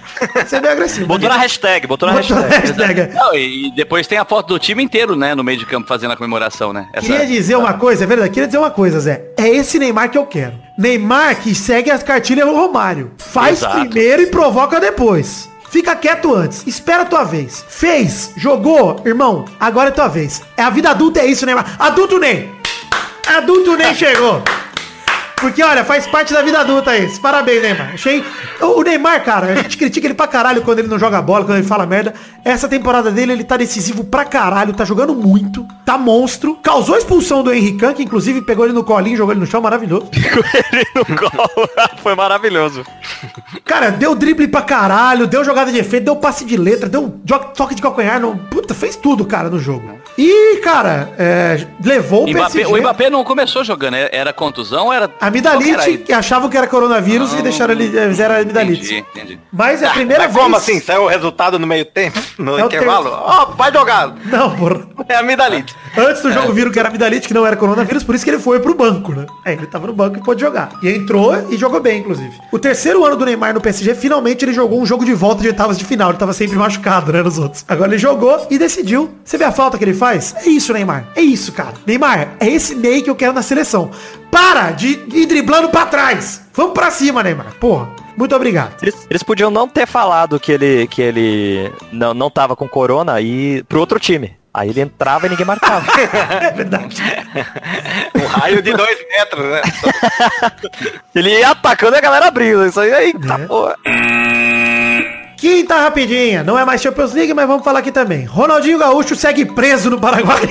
[0.46, 1.08] você é bem agressivo.
[1.08, 2.68] Botou na hashtag, botou na Botou hashtag.
[3.02, 3.14] hashtag.
[3.14, 5.88] Não, e e depois tem a foto do time inteiro, né, no meio de campo
[5.88, 6.88] fazendo a comemoração, né?
[6.94, 9.24] Essa- Queria dizer uma coisa, é verdade, queria dizer uma coisa, Zé.
[9.38, 10.54] É esse Neymar que eu quero.
[10.78, 13.12] Neymar que segue as cartilhas do Romário.
[13.18, 13.80] Faz Exato.
[13.80, 15.50] primeiro e provoca depois.
[15.70, 16.66] Fica quieto antes.
[16.68, 17.66] Espera a tua vez.
[17.68, 20.42] Fez, jogou, irmão, agora é tua vez.
[20.56, 21.76] É a vida adulta, é isso, Neymar.
[21.80, 22.50] Adulto Ney.
[23.36, 24.42] Adulto Ney chegou.
[25.36, 27.20] Porque, olha, faz parte da vida adulta isso.
[27.20, 27.94] Parabéns, Neymar.
[27.94, 28.24] Achei.
[28.62, 31.58] O Neymar, cara, a gente critica ele pra caralho quando ele não joga bola, quando
[31.58, 32.14] ele fala merda.
[32.46, 36.58] Essa temporada dele, ele tá decisivo pra caralho, tá jogando muito, tá monstro.
[36.64, 39.62] Causou a expulsão do Henrique, que inclusive pegou ele no colinho, jogou ele no chão,
[39.62, 40.10] maravilhoso.
[40.72, 41.70] Ele no gol.
[42.02, 42.86] Foi maravilhoso.
[43.66, 47.10] Cara, deu drible pra caralho, deu jogada de efeito, deu passe de letra, deu
[47.56, 50.00] toque de calcanhar, no, puta, fez tudo, cara, no jogo.
[50.18, 52.74] E, cara, é, levou o Mbappé- PSG.
[52.74, 55.10] o Mbappé não começou jogando, era- era contusão, era.
[55.20, 56.20] Amidalite, que era?
[56.20, 58.82] achavam que era coronavírus e deixaram ele, eh, fizeram amidalite.
[58.96, 59.40] Entendi, entendi.
[59.52, 60.44] Mas é a primeira Mas vez...
[60.44, 60.80] como assim?
[60.80, 62.20] Saiu o resultado no meio tempo?
[62.40, 63.10] No É intervalo?
[63.12, 64.14] Ó, vai jogar.
[64.26, 64.88] Não, porra.
[65.10, 65.74] É a amidalite.
[65.98, 68.40] Antes do jogo viram que era amidalite, que não era coronavírus, por isso que ele
[68.40, 69.26] foi pro banco, né?
[69.46, 70.70] É, ele tava no banco e pôde jogar.
[70.84, 72.32] E entrou e jogou bem, inclusive.
[72.52, 75.48] O terceiro ano do Neymar no PSG, finalmente ele jogou um jogo de volta de
[75.48, 76.10] oitavas de final.
[76.10, 77.66] Ele tava sempre machucado, né, nos outros.
[77.68, 79.10] Agora ele jogou e decidiu.
[79.24, 80.05] Você vê a falta que ele faz?
[80.14, 81.06] É isso, Neymar.
[81.16, 81.74] É isso, cara.
[81.86, 83.92] Neymar, é esse Ney que eu quero na seleção.
[84.32, 86.42] Para de ir driblando pra trás.
[86.54, 87.54] Vamos pra cima, Neymar.
[87.60, 87.90] Porra.
[88.18, 88.76] Muito obrigado.
[88.82, 93.20] Eles, eles podiam não ter falado que ele, que ele não, não tava com corona
[93.20, 94.36] e pro outro time.
[94.54, 95.86] Aí ele entrava e ninguém marcava.
[96.42, 96.96] É verdade.
[98.16, 99.62] Um raio de dois metros, né?
[101.14, 102.66] ele ia atacando e a galera abrindo.
[102.66, 103.28] Isso aí, aí É.
[103.28, 103.76] tá porra.
[105.38, 108.26] Quinta rapidinha, não é mais Champions League, mas vamos falar aqui também.
[108.26, 110.42] Ronaldinho Gaúcho segue preso no Paraguai.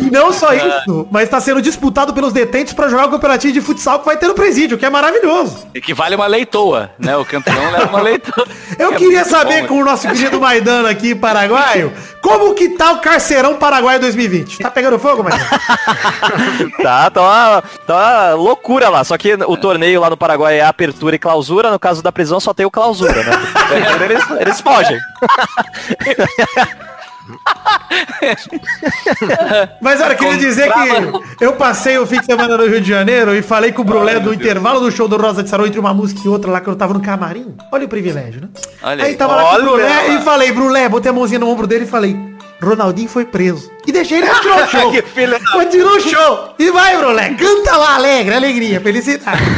[0.00, 3.60] e não só isso, mas está sendo disputado pelos detentos para jogar o campeonatinho de
[3.60, 5.66] futsal que vai ter no presídio, que é maravilhoso.
[5.74, 7.16] Equivale a uma leitoa, né?
[7.16, 8.46] O campeão leva uma leitoa.
[8.78, 11.92] Eu É queria muito saber bom, com o nosso querido Maidano aqui, paraguaio,
[12.22, 14.60] como que tá o Carceirão Paraguai 2020?
[14.60, 15.44] Tá pegando fogo, Maidano?
[16.82, 19.04] Tá, tá uma, tá uma loucura lá.
[19.04, 21.70] Só que o torneio lá no Paraguai é apertura e clausura.
[21.70, 23.32] No caso da prisão só tem o clausura, né?
[24.04, 24.98] eles, eles fogem.
[29.80, 32.88] Mas olha, eu queria dizer que eu passei o fim de semana no Rio de
[32.88, 35.80] Janeiro e falei com o Brulé no intervalo do show do Rosa de Sarão entre
[35.80, 37.54] uma música e outra lá que eu tava no camarim.
[37.70, 38.48] Olha o privilégio, né?
[38.82, 39.16] Olha aí aí.
[39.16, 41.88] tava lá com o Brulé e falei, Brulé, botei a mãozinha no ombro dele e
[41.88, 42.16] falei,
[42.62, 43.70] Ronaldinho foi preso.
[43.86, 44.90] E deixei ele continuar o show.
[44.92, 46.54] Que filho da- Continua o show.
[46.58, 49.42] E vai, Brulé, canta lá, alegre, alegria, felicidade.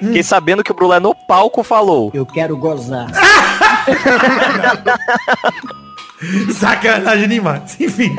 [0.00, 2.10] Fiquei sabendo que o Brulé no palco falou.
[2.14, 3.06] Eu quero gozar.
[6.58, 7.76] Sacanagem demais.
[7.80, 8.16] Enfim.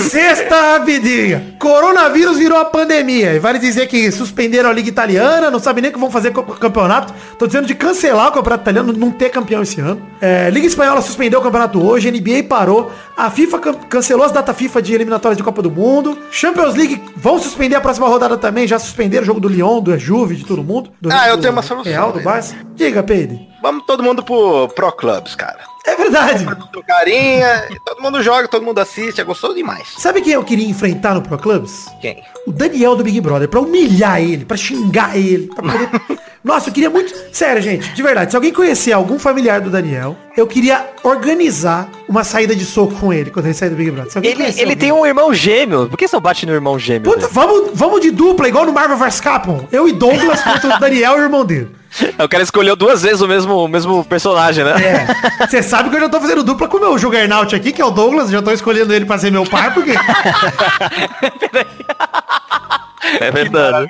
[0.00, 1.54] Sexta rapidinha.
[1.58, 3.34] Coronavírus virou a pandemia.
[3.34, 6.30] E vale dizer que suspenderam a Liga Italiana, não sabe nem o que vão fazer
[6.32, 7.12] com o campeonato.
[7.38, 10.00] Tô dizendo de cancelar o campeonato italiano, não ter campeão esse ano.
[10.20, 14.56] É, Liga Espanhola suspendeu o campeonato hoje, NBA parou, a FIFA can- cancelou as datas
[14.56, 16.18] FIFA de eliminatórias de Copa do Mundo.
[16.30, 19.96] Champions League vão suspender a próxima rodada também, já suspenderam o jogo do Lyon, do
[19.98, 20.90] Juve, de todo mundo.
[21.00, 22.24] Do, Ah, eu do tenho uma solução, Real, do né?
[22.24, 22.54] Barça.
[22.74, 23.38] Diga, Pedro.
[23.62, 25.58] Vamos todo mundo pro Pro Clubs, cara.
[25.86, 26.46] É verdade.
[26.86, 29.89] Carinha, todo mundo joga, todo mundo assiste, é gostoso demais.
[29.98, 31.86] Sabe quem eu queria enfrentar no Pro Clubs?
[32.00, 32.22] Quem?
[32.46, 35.90] o Daniel do Big Brother pra humilhar ele, pra xingar ele, pra poder...
[36.42, 37.12] Nossa, eu queria muito...
[37.30, 42.24] Sério, gente, de verdade, se alguém conhecer algum familiar do Daniel, eu queria organizar uma
[42.24, 44.10] saída de soco com ele quando ele sair do Big Brother.
[44.24, 45.86] Ele, ele alguém- tem um irmão gêmeo.
[45.86, 47.12] Por que você bate no irmão gêmeo?
[47.12, 49.66] Puta, vamos, vamos de dupla, igual no Marvel vs Capcom.
[49.70, 51.68] Eu e Douglas contra o Daniel e o irmão dele.
[52.22, 54.74] O cara escolheu duas vezes o mesmo, o mesmo personagem, né?
[54.82, 55.06] É.
[55.46, 57.84] Você sabe que eu já tô fazendo dupla com o meu Juggernaut aqui, que é
[57.84, 58.30] o Douglas.
[58.30, 59.92] Já tô escolhendo ele pra ser meu par, porque...
[63.20, 63.88] É, verdade.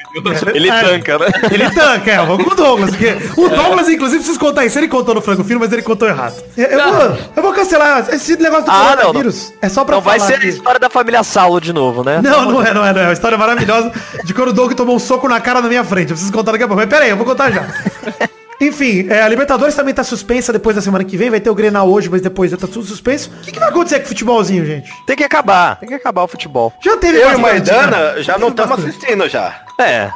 [0.54, 0.82] Ele É.
[0.82, 1.26] tanca, né?
[1.50, 2.90] Ele tanca, é, vamos com o Douglas.
[2.90, 4.78] Porque o Douglas, inclusive, preciso contar isso.
[4.78, 6.34] Ele contou no Frango Filho, mas ele contou errado.
[6.56, 9.52] Eu, eu vou, eu vou cancelar esse negócio do Ah, não, coronavírus.
[9.60, 12.20] É só pra Não vai falar ser a história da família Saulo de novo, né?
[12.22, 13.04] Não, não é, não é, não é.
[13.04, 13.90] É uma história maravilhosa
[14.24, 16.10] de quando o Doug tomou um soco na cara na minha frente.
[16.10, 16.80] Eu preciso contar daqui a pouco.
[16.80, 17.66] Mas pera aí, eu vou contar já.
[18.60, 21.30] Enfim, é, a Libertadores também tá suspensa depois da semana que vem.
[21.30, 23.30] Vai ter o Grenal hoje, mas depois já tá tudo suspenso.
[23.40, 24.92] O que, que vai acontecer com o futebolzinho, gente?
[25.06, 25.76] Tem que acabar.
[25.76, 26.72] Tem que acabar o futebol.
[26.84, 28.22] Já teve Eu e o Maidana né?
[28.22, 29.62] já não estamos assistindo já.
[29.78, 30.10] É.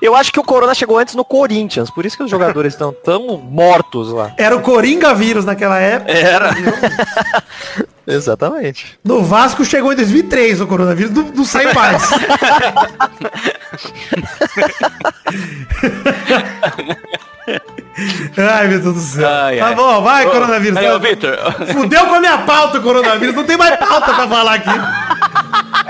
[0.00, 2.92] Eu acho que o Corona chegou antes no Corinthians, por isso que os jogadores estão
[3.04, 4.32] tão mortos lá.
[4.36, 6.12] Era o Coringa vírus naquela época.
[6.12, 6.50] Era.
[8.06, 8.98] Exatamente.
[9.04, 12.02] No Vasco chegou em 2003 o coronavírus, não, não sai mais.
[18.36, 19.28] Ai, meu Deus do céu.
[19.28, 19.74] Ai, tá ai.
[19.74, 20.76] bom, vai, Ô, coronavírus.
[20.78, 21.36] Aí, Vitor.
[21.72, 24.70] Fudeu com a minha pauta coronavírus, não tem mais pauta pra falar aqui.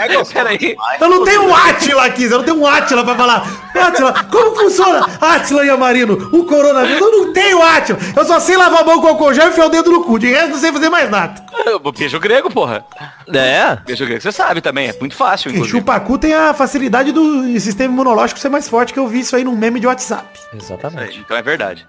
[0.01, 0.25] É.
[0.25, 0.77] Peraí.
[1.01, 3.47] Eu não tenho um Átila aqui, eu não tenho um Átila pra falar.
[3.75, 6.15] Átila, como funciona Átila e Amarino?
[6.33, 7.99] O coronavírus, eu não tenho Átila.
[8.17, 10.19] Eu só sei lavar a mão com álcool gel e enfiar o dedo no cu.
[10.19, 11.45] De resto, não sei fazer mais nada.
[11.83, 12.85] O Beijo grego, porra.
[13.33, 13.77] É.
[13.87, 14.89] Beijo grego, você sabe também.
[14.89, 15.79] É muito fácil, E inclusive.
[15.79, 19.45] chupacu tem a facilidade do sistema imunológico ser mais forte, que eu vi isso aí
[19.45, 20.27] num meme de WhatsApp.
[20.55, 21.19] Exatamente.
[21.21, 21.87] Então é verdade.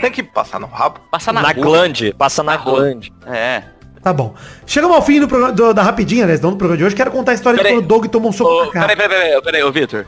[0.00, 1.00] Tem que passar no rabo.
[1.10, 2.14] Passa na, Na, glande.
[2.18, 3.12] Passa na, Na glande.
[3.26, 3.62] É.
[4.06, 4.36] Tá bom.
[4.64, 6.38] Chegamos ao fim do, programa, do- da rapidinha, né?
[6.40, 6.94] Não do programa de hoje.
[6.94, 7.72] Quero contar a história Peraí.
[7.72, 8.86] de quando o Doug tomou um soco cara.
[8.86, 10.06] peraí, peraí, peraí, peraí, ô Vitor.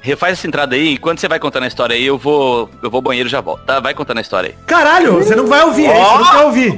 [0.00, 2.70] Refaz essa entrada aí, enquanto você vai contando a história aí, eu vou.
[2.80, 3.64] Eu vou ao banheiro e já volto.
[3.64, 3.80] Tá?
[3.80, 4.54] Vai contando a história aí.
[4.66, 6.74] Caralho, você não vai ouvir, isso, você não quer ouvir.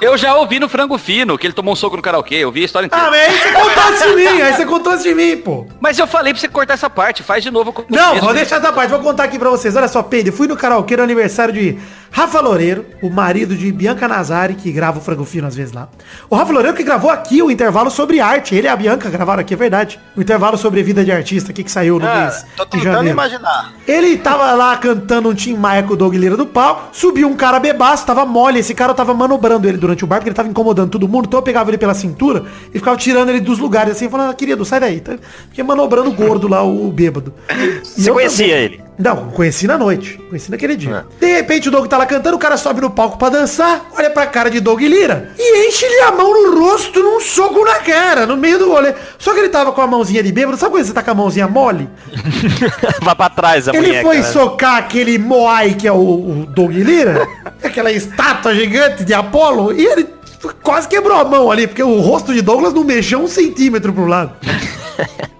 [0.00, 2.62] Eu já ouvi no frango fino que ele tomou um soco no karaokê, eu vi
[2.62, 3.06] a história inteira.
[3.06, 5.66] Ah, mas aí você contou antes de mim, aí você contou antes de mim, pô.
[5.78, 7.72] Mas eu falei pra você cortar essa parte, faz de novo.
[7.88, 9.76] Não, vou deixar essa parte, vou contar aqui pra vocês.
[9.76, 11.78] Olha só, Pedro, fui no karaokê no aniversário de
[12.12, 15.88] Rafa Loureiro, o marido de Bianca Nazari, que grava o Frango Fino às vezes lá.
[16.28, 18.54] O Rafa Loureiro que gravou aqui o intervalo sobre arte.
[18.54, 19.98] Ele e a Bianca gravaram aqui, é verdade.
[20.16, 22.92] O intervalo sobre vida de artista aqui que saiu no Ah, mês tô de tentando
[22.94, 23.10] janeiro.
[23.16, 23.72] imaginar.
[23.86, 27.34] Ele tava lá cantando um Tim Maia com o Doug Lira do palco, subiu um
[27.36, 30.48] cara bebaço, tava mole, esse cara tava manobrando ele durante o bar, porque ele tava
[30.48, 32.44] incomodando todo mundo, então eu pegava ele pela cintura
[32.74, 35.00] e ficava tirando ele dos lugares assim, falando, ah, querido, sai daí.
[35.00, 35.16] Tá?
[35.46, 37.32] Porque manobrando o gordo lá, o, o bêbado.
[37.50, 38.62] E Você eu conhecia também.
[38.64, 38.89] ele?
[39.00, 40.18] Não, conheci na noite.
[40.28, 41.06] Conheci naquele dia.
[41.18, 44.10] De repente o Doug tá lá cantando, o cara sobe no palco pra dançar, olha
[44.10, 48.26] pra cara de Doug Lira e enche-lhe a mão no rosto num soco na cara,
[48.26, 48.94] no meio do rolê.
[49.18, 51.14] Só que ele tava com a mãozinha de bêbado, sabe quando você tá com a
[51.14, 51.88] mãozinha mole?
[53.00, 54.22] Vai pra trás a Ele foi né?
[54.22, 57.26] socar aquele Moai que é o, o Doug Lira,
[57.64, 60.06] aquela estátua gigante de Apolo, e ele
[60.62, 64.06] quase quebrou a mão ali, porque o rosto de Douglas não mexeu um centímetro pro
[64.06, 64.32] lado.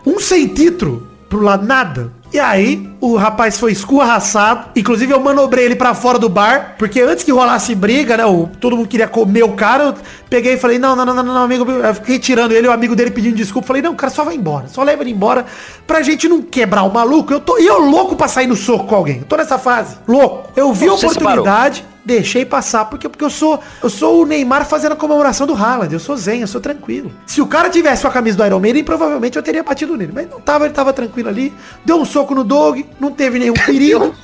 [0.06, 2.10] Um centímetro pro lado, nada.
[2.32, 4.68] E aí, o rapaz foi escorraçado.
[4.76, 6.74] Inclusive, eu manobrei ele pra fora do bar.
[6.78, 8.26] Porque antes que rolasse briga, né?
[8.26, 9.84] o- todo mundo queria comer o cara.
[9.84, 9.94] Eu
[10.28, 11.70] peguei e falei, não, não, não, não, não, amigo.
[11.70, 13.66] Eu fiquei tirando ele, o amigo dele pedindo desculpa.
[13.68, 14.66] Falei, não, o cara só vai embora.
[14.68, 15.46] Só leva ele embora.
[15.86, 17.32] Pra gente não quebrar o maluco.
[17.32, 19.18] Eu tô, e eu louco pra sair no soco com alguém.
[19.18, 19.96] Eu tô nessa fase.
[20.06, 20.50] Louco.
[20.54, 21.84] Eu vi a oportunidade.
[22.02, 25.92] Deixei passar, porque, porque eu sou eu sou o Neymar fazendo a comemoração do Haaland,
[25.92, 27.12] eu sou zen, eu sou tranquilo.
[27.26, 30.10] Se o cara tivesse com a camisa do Iron Maiden, provavelmente eu teria batido nele,
[30.12, 31.52] mas não tava, ele tava tranquilo ali,
[31.84, 34.14] deu um soco no Doug, não teve nenhum perigo.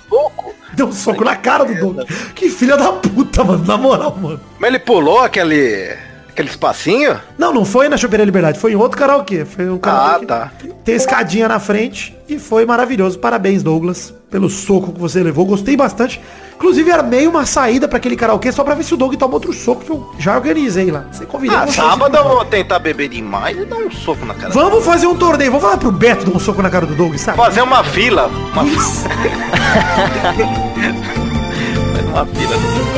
[0.75, 2.09] Deu um soco na cara do Doug.
[2.35, 3.65] Que filha da puta, mano.
[3.65, 4.41] Na moral, mano.
[4.59, 5.97] Mas ele pulou aquele.
[6.37, 7.19] Aquele espacinho?
[7.39, 8.59] Não, não foi na Choperia Liberdade.
[8.59, 9.45] Foi em outro karaokê.
[9.47, 10.53] Foi um karaokê Ah, tá.
[10.85, 12.15] tem escadinha na frente.
[12.29, 13.19] E foi maravilhoso.
[13.19, 15.47] Parabéns, Douglas, pelo soco que você levou.
[15.47, 16.21] Gostei bastante.
[16.57, 19.53] Inclusive, armei uma saída pra aquele karaokê só pra ver se o Doug toma outro
[19.53, 21.05] soco que eu já organizei lá.
[21.13, 24.53] Você convidou Ah, sábado eu vou tentar beber demais e dar um soco na cara.
[24.53, 25.51] Vamos fazer um torneio.
[25.51, 27.37] Vamos falar pro Beto dar um soco na cara do Doug, sabe?
[27.39, 28.27] Fazer uma fila.
[28.53, 28.63] Uma,
[32.13, 32.96] uma fila.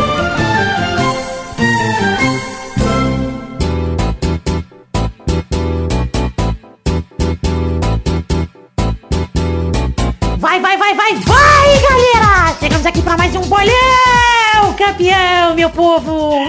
[10.48, 12.56] Vai, vai, vai, vai, vai, galera!
[12.58, 16.38] Chegamos aqui pra mais um bolão, campeão, meu povo!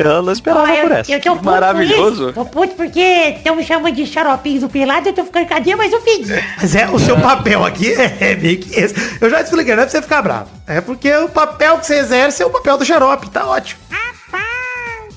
[0.00, 1.12] Eu não esperava eu, por essa.
[1.12, 2.16] eu puto Maravilhoso.
[2.16, 2.32] por isso.
[2.32, 2.98] Tô puto porque
[3.36, 6.32] estão me chamando de xaropinho do pelado, eu tô ficando cadê, mas eu pedi.
[6.60, 8.94] Mas é, o seu papel aqui é, é meio que esse.
[9.20, 10.50] Eu já te expliquei, não é pra você ficar bravo.
[10.66, 13.80] É porque o papel que você exerce é o papel do xarope, tá ótimo.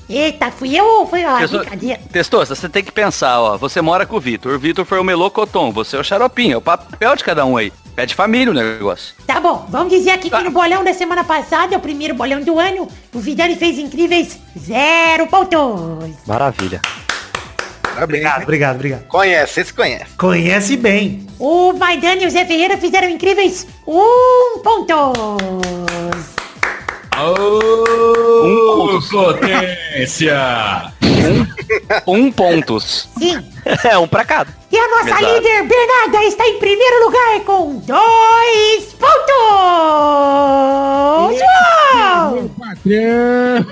[0.08, 2.00] Eita, fui eu ou foi a brincadeira?
[2.12, 3.56] Testosta, você tem que pensar, ó.
[3.56, 4.54] Você mora com o Vitor.
[4.54, 5.72] O Vitor foi o melocotão.
[5.72, 6.54] Você é o xaropinho.
[6.54, 7.72] É o papel de cada um aí.
[7.96, 9.14] É de família o negócio.
[9.26, 12.42] Tá bom, vamos dizer aqui que no bolão da semana passada, é o primeiro bolão
[12.42, 16.14] do ano, o Vidani fez incríveis zero pontos.
[16.26, 16.80] Maravilha.
[18.02, 19.06] Obrigado, obrigado, obrigado.
[19.06, 20.14] Conhece, esse conhece.
[20.18, 21.26] Conhece bem.
[21.38, 26.35] O Maidani e o Zé Ferreira fizeram incríveis um pontos.
[27.18, 30.92] Ô, potência!
[32.06, 33.08] Um pontos.
[33.18, 33.42] Sim.
[33.82, 34.54] É, um pra cada.
[34.70, 35.24] E a nossa Exato.
[35.24, 39.26] líder, Bernarda, está em primeiro lugar com dois pontos!
[42.56, 43.66] Patrão!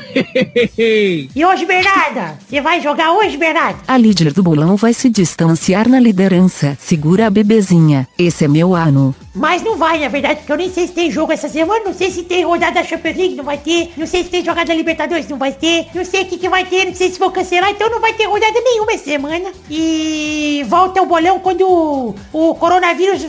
[1.34, 2.38] E hoje, Bernarda?
[2.48, 3.78] Você vai jogar hoje, Bernarda?
[3.86, 6.76] A líder do bolão vai se distanciar na liderança.
[6.80, 8.08] Segura a bebezinha.
[8.18, 9.14] Esse é meu ano.
[9.34, 11.92] Mas não vai, na verdade, porque eu nem sei se tem jogo essa semana, não
[11.94, 14.68] sei se tem rodada da Champions League, não vai ter, não sei se tem jogada
[14.68, 17.18] da Libertadores, não vai ter, não sei o que, que vai ter, não sei se
[17.18, 19.52] vou então não vai ter rodada nenhuma essa semana.
[19.70, 23.22] E volta o bolão quando o, o coronavírus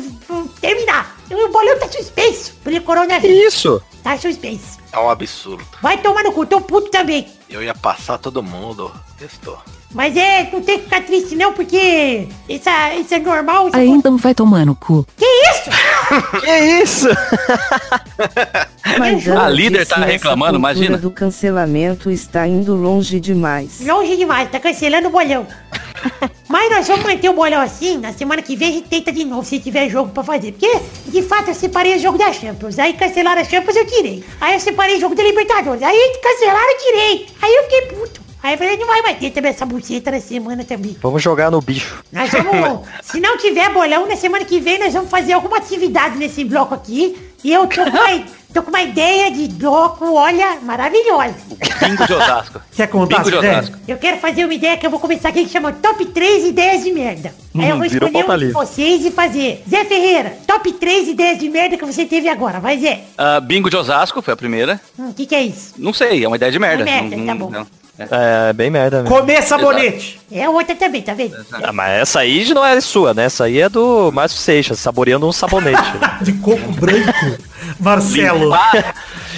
[0.60, 1.18] terminar.
[1.30, 3.54] O bolão tá suspenso pelo coronavírus.
[3.54, 3.82] Isso.
[4.04, 4.80] Tá suspenso.
[4.92, 5.66] É um absurdo.
[5.82, 7.28] Vai tomar no cu, tô puto também.
[7.50, 8.92] Eu ia passar todo mundo.
[9.18, 9.60] Testou.
[9.96, 13.70] Mas é, não tem que ficar triste não, porque isso, é- isso é normal.
[13.70, 15.08] Isso Ainda vai tomar no cu.
[15.18, 15.70] Que isso?
[16.44, 17.08] Que isso?
[19.00, 20.98] Mas A ela líder tá reclamando, imagina.
[20.98, 23.80] do cancelamento está indo longe demais.
[23.82, 25.48] Longe demais, tá cancelando o bolão.
[26.48, 29.24] Mas nós vamos manter o bolão assim, na semana que vem a gente tenta de
[29.26, 30.52] novo, se tiver jogo pra fazer.
[30.52, 32.78] Porque, de fato, eu separei o jogo da Champions.
[32.78, 34.24] Aí cancelaram a Champions, eu tirei.
[34.40, 35.82] Aí eu separei o jogo da Libertadores.
[35.82, 37.26] Aí cancelaram, eu tirei.
[37.42, 38.25] Aí eu fiquei puto.
[38.46, 40.96] Aí eu falei, não vai mais ter também essa buceta na semana também.
[41.02, 42.04] Vamos jogar no bicho.
[42.12, 46.16] Nós vamos, se não tiver bolão, na semana que vem nós vamos fazer alguma atividade
[46.20, 47.18] nesse bloco aqui.
[47.44, 51.34] E eu tô com uma, tô com uma ideia de bloco, olha, maravilhosa.
[51.80, 52.62] Bingo de Osasco.
[52.76, 53.38] Quer contar Bingo de?
[53.38, 53.78] Osasco.
[53.88, 56.84] Eu quero fazer uma ideia que eu vou começar aqui que chama Top 3 Ideias
[56.84, 57.34] de Merda.
[57.58, 59.64] Aí eu vou Hum, virou escolher um de vocês e fazer.
[59.68, 62.60] Zé Ferreira, top 3 ideias de merda que você teve agora.
[62.60, 63.06] Vai, Zé.
[63.18, 64.80] Ah, bingo de Osasco foi a primeira.
[65.00, 65.74] O que, que é isso?
[65.80, 66.84] Não sei, é uma ideia de merda.
[66.84, 67.50] É merda, Não- tá bom.
[67.50, 67.68] não.
[67.98, 69.16] É, bem merda mesmo.
[69.16, 70.20] Comer sabonete.
[70.32, 71.36] É outra também, tá vendo?
[71.52, 73.26] Ah, mas essa aí não é sua, né?
[73.26, 75.82] Essa aí é do Márcio Seixas, saboreando um sabonete.
[76.22, 77.38] De coco branco.
[77.80, 78.54] Marcelo.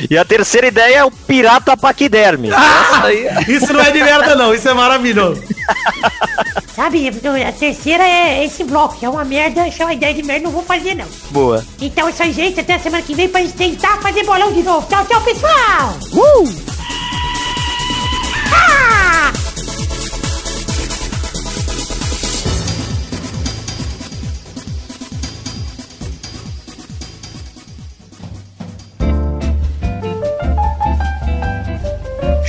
[0.09, 2.49] e a terceira ideia é o pirata paquiderme.
[2.49, 4.53] Essa aí Isso não é de merda, não.
[4.53, 5.41] Isso é maravilhoso.
[6.75, 10.61] Sabe, a terceira é esse bloco, é uma merda, chama ideia de merda, não vou
[10.61, 11.07] fazer não.
[11.31, 11.65] boa.
[11.81, 12.59] Então é isso aí, gente.
[12.59, 14.87] Até a semana que vem pra gente tentar fazer bolão de novo.
[14.87, 15.51] Tchau, tchau, pessoal!
[15.51, 16.67] Ah!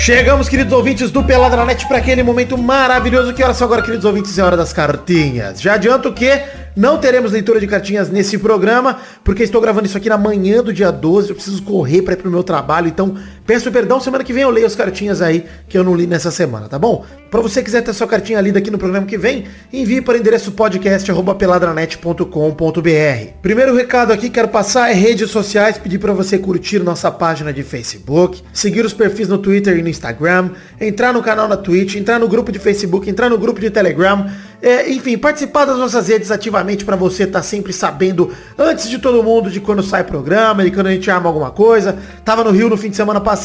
[0.08, 3.34] Chegamos, queridos ouvintes do Pelada na Net, para aquele momento maravilhoso.
[3.34, 4.38] Que horas são agora, queridos ouvintes?
[4.38, 5.60] É hora das cartinhas.
[5.60, 6.30] Já adianto que
[6.74, 10.72] não teremos leitura de cartinhas nesse programa, porque estou gravando isso aqui na manhã do
[10.72, 11.28] dia 12.
[11.28, 13.18] Eu preciso correr para ir pro meu trabalho, então
[13.48, 13.98] peço perdão.
[13.98, 16.78] Semana que vem eu leio as cartinhas aí que eu não li nessa semana, tá
[16.78, 17.06] bom?
[17.30, 20.18] Para você quiser ter sua cartinha lida aqui no programa que vem, envie para o
[20.18, 23.32] endereço podcast@peladranet.com.br.
[23.40, 27.62] Primeiro recado aqui quero passar é redes sociais, pedir para você curtir nossa página de
[27.62, 32.18] Facebook, seguir os perfis no Twitter e no Instagram, entrar no canal na Twitch, entrar
[32.18, 34.26] no grupo de Facebook, entrar no grupo de Telegram,
[34.60, 39.22] É, enfim, participar das nossas redes ativamente para você estar sempre sabendo, antes de todo
[39.22, 41.96] mundo, de quando sai programa, de quando a gente arma alguma coisa.
[42.24, 43.37] Tava no Rio no fim de semana passado,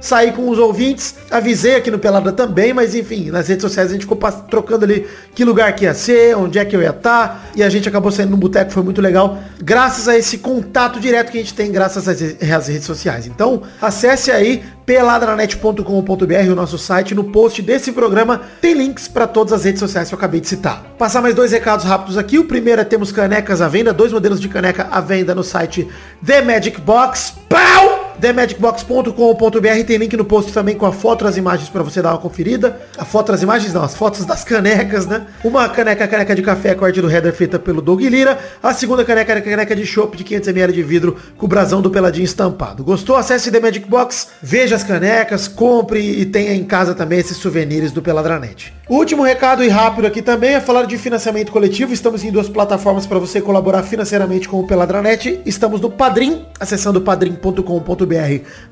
[0.00, 3.92] saí com os ouvintes, avisei aqui no Pelada também, mas enfim, nas redes sociais a
[3.92, 4.18] gente ficou
[4.48, 7.68] trocando ali que lugar que ia ser, onde é que eu ia estar, e a
[7.68, 11.40] gente acabou saindo no boteco, foi muito legal, graças a esse contato direto que a
[11.40, 13.26] gente tem graças às, às redes sociais.
[13.26, 19.52] Então, acesse aí peladranet.com.br, o nosso site, no post desse programa tem links para todas
[19.52, 20.84] as redes sociais que eu acabei de citar.
[20.96, 22.38] Passar mais dois recados rápidos aqui.
[22.38, 25.88] O primeiro é temos canecas à venda, dois modelos de caneca à venda no site
[26.24, 27.34] The Magic Box.
[27.48, 28.05] Pau!
[28.20, 32.18] TheMagicBox.com.br tem link no post também com a foto das imagens para você dar uma
[32.18, 32.80] conferida.
[32.96, 35.26] A foto das imagens não, as fotos das canecas, né?
[35.44, 38.38] Uma caneca, caneca de café com a arte do header feita pelo Doug Lira.
[38.62, 42.24] A segunda caneca, caneca de chopp de 500ml de vidro com o brasão do Peladinho
[42.24, 42.82] estampado.
[42.82, 43.16] Gostou?
[43.16, 47.92] Acesse The Magic Box, veja as canecas, compre e tenha em casa também esses souvenirs
[47.92, 48.72] do Peladranet.
[48.88, 51.92] Último recado e rápido aqui também é falar de financiamento coletivo.
[51.92, 55.40] Estamos em duas plataformas para você colaborar financeiramente com o Peladranet.
[55.44, 58.05] Estamos no Padrim, acessando padrim.com.br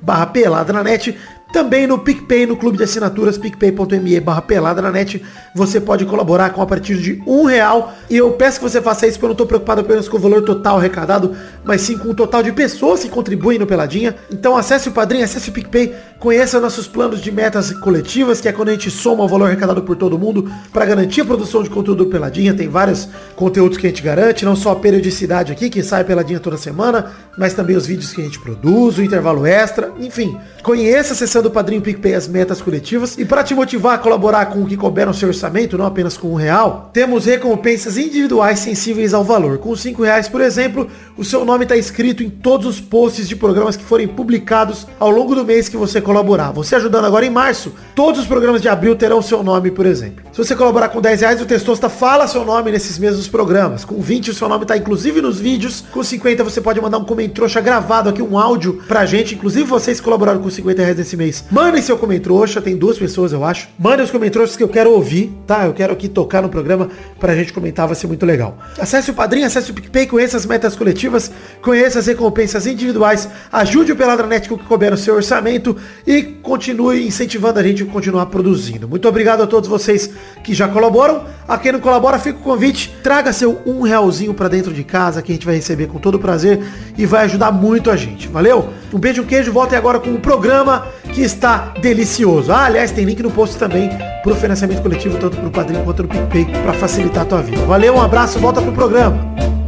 [0.01, 1.17] barra peladranet.
[1.55, 5.23] Também no PicPay, no clube de assinaturas, picpay.me barra pelada na net,
[5.55, 7.95] você pode colaborar com a partir de um real.
[8.11, 10.21] E eu peço que você faça isso porque eu não estou preocupado apenas com o
[10.21, 11.33] valor total arrecadado,
[11.63, 14.17] mas sim com o total de pessoas que contribuem no Peladinha.
[14.33, 18.53] Então acesse o Padrim, acesse o PicPay, conheça nossos planos de metas coletivas, que é
[18.53, 21.71] quando a gente soma o valor arrecadado por todo mundo para garantir a produção de
[21.71, 22.53] conteúdo do Peladinha.
[22.53, 26.41] Tem vários conteúdos que a gente garante, não só a periodicidade aqui, que sai Peladinha
[26.41, 30.37] toda semana, mas também os vídeos que a gente produz, o intervalo extra, enfim.
[30.65, 33.17] Conheça acessando o Padrinho PicPay as metas coletivas.
[33.19, 36.17] E para te motivar a colaborar com o que couber no seu orçamento, não apenas
[36.17, 39.59] com um real, temos recompensas individuais sensíveis ao valor.
[39.59, 43.37] Com cinco reais, por exemplo, o seu nome está escrito em todos os posts de
[43.37, 46.53] programas que forem publicados ao longo do mês que você colaborar.
[46.53, 50.25] Você ajudando agora em março, todos os programas de abril terão seu nome, por exemplo.
[50.33, 53.85] Se você colaborar com 10 reais, o Testosta fala seu nome nesses mesmos programas.
[53.85, 55.85] Com 20, o seu nome está inclusive nos vídeos.
[55.93, 59.35] Com 50, você pode mandar um comentrouxa gravado aqui, um áudio pra gente.
[59.35, 61.24] Inclusive vocês colaboraram com 50 reais nesse mês.
[61.51, 63.69] Mandem seu comentrouxa, tem duas pessoas, eu acho.
[63.79, 65.67] Mandem os comentrouxas que eu quero ouvir, tá?
[65.67, 68.59] Eu quero aqui tocar no programa pra gente comentar, vai ser muito legal.
[68.79, 71.31] Acesse o Padrinho, acesse o PicPay, conheça as metas coletivas,
[71.63, 76.23] conheça as recompensas individuais, ajude o Peladranet com o que couber no seu orçamento e
[76.23, 78.89] continue incentivando a gente a continuar produzindo.
[78.89, 80.11] Muito obrigado a todos vocês
[80.43, 81.25] que já colaboram.
[81.47, 85.21] A quem não colabora, fica o convite, traga seu um realzinho pra dentro de casa
[85.21, 86.61] que a gente vai receber com todo prazer
[86.97, 88.29] e vai ajudar muito a gente.
[88.29, 88.71] Valeu?
[88.93, 92.53] Um beijo, um queijo, voltem agora com o programa que está delicioso.
[92.53, 93.89] Ah, aliás, tem link no post também
[94.23, 97.65] pro financiamento coletivo, tanto pro Padrinho quanto no PicPay, pra facilitar a tua vida.
[97.65, 99.64] Valeu, um abraço, volta pro programa.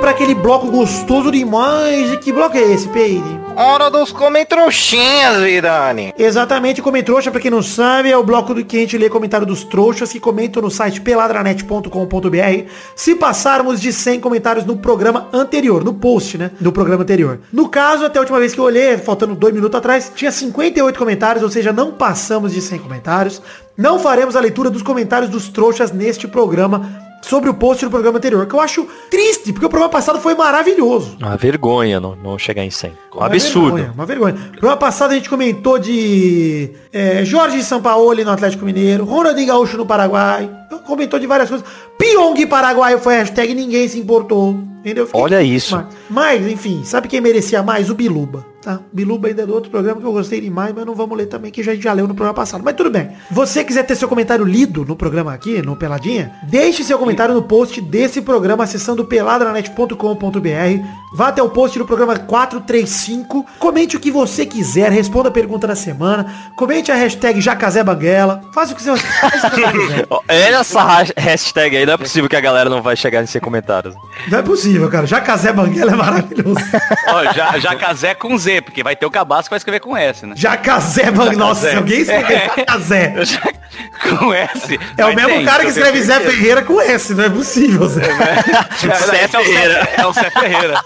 [0.00, 2.12] Para aquele bloco gostoso demais.
[2.12, 3.40] E que bloco é esse, Peide?
[3.54, 6.14] Hora dos comentrouxinhas, Vidani.
[6.16, 9.46] Exatamente, Comentrouxa, pra quem não sabe, é o bloco do que a gente lê comentário
[9.46, 15.84] dos trouxas que comentam no site peladranet.com.br se passarmos de 100 comentários no programa anterior,
[15.84, 17.40] no post, né, do programa anterior.
[17.52, 20.98] No caso, até a última vez que eu olhei, faltando dois minutos atrás, tinha 58
[20.98, 23.42] comentários, ou seja, não passamos de 100 comentários.
[23.76, 28.18] Não faremos a leitura dos comentários dos trouxas neste programa sobre o post do programa
[28.18, 31.16] anterior, que eu acho triste, porque o programa passado foi maravilhoso.
[31.20, 32.90] Uma vergonha não, não chegar em 100.
[32.90, 33.74] Um Uma absurdo.
[33.76, 34.34] vergonha, uma vergonha.
[34.34, 39.76] No programa passado a gente comentou de é, Jorge Sampaoli no Atlético Mineiro, Ronaldinho Gaúcho
[39.76, 40.50] no Paraguai,
[40.90, 41.66] comentou de várias coisas.
[41.96, 44.58] Pyong Paraguaio foi hashtag ninguém se importou.
[44.80, 45.08] Entendeu?
[45.12, 45.76] Olha isso.
[45.76, 45.94] demais.
[46.08, 47.90] Mas, enfim, sabe quem merecia mais?
[47.90, 48.46] O Biluba.
[48.62, 48.78] Tá?
[48.92, 51.50] Biluba ainda é do outro programa que eu gostei demais, mas não vamos ler também,
[51.50, 52.62] que já, a gente já leu no programa passado.
[52.62, 53.10] Mas tudo bem.
[53.30, 57.42] Você quiser ter seu comentário lido no programa aqui, no Peladinha, deixe seu comentário no
[57.42, 60.84] post desse programa acessando peladranet.com.br.
[61.14, 63.46] Vá até o post do programa 435.
[63.58, 66.32] Comente o que você quiser, responda a pergunta da semana.
[66.56, 68.42] Comente a hashtag Jacazé Banguela.
[68.52, 70.06] Faça o que você faz o que você quiser.
[70.10, 73.26] Ó, Essa ha- hashtag aí, não é possível que a galera não vai chegar em
[73.26, 73.94] 100 comentários.
[74.30, 75.06] Não é possível, cara.
[75.06, 76.60] Jacazé Banguela é maravilhoso.
[77.08, 80.24] Ó, já, Jacazé com Z, porque vai ter o cabaço que vai escrever com S,
[80.24, 80.34] né?
[80.36, 81.36] Jacazé Banguela.
[81.36, 83.14] Nossa, se alguém escrever Jacazé.
[84.18, 84.80] com S.
[84.96, 86.20] É o mesmo tem, cara que tenho escreve Zé.
[86.20, 88.02] Ferreira com S, não é possível, Zé.
[88.02, 89.88] É, Zé esse é o Ferreira.
[89.96, 90.80] É o Zé Ferreira.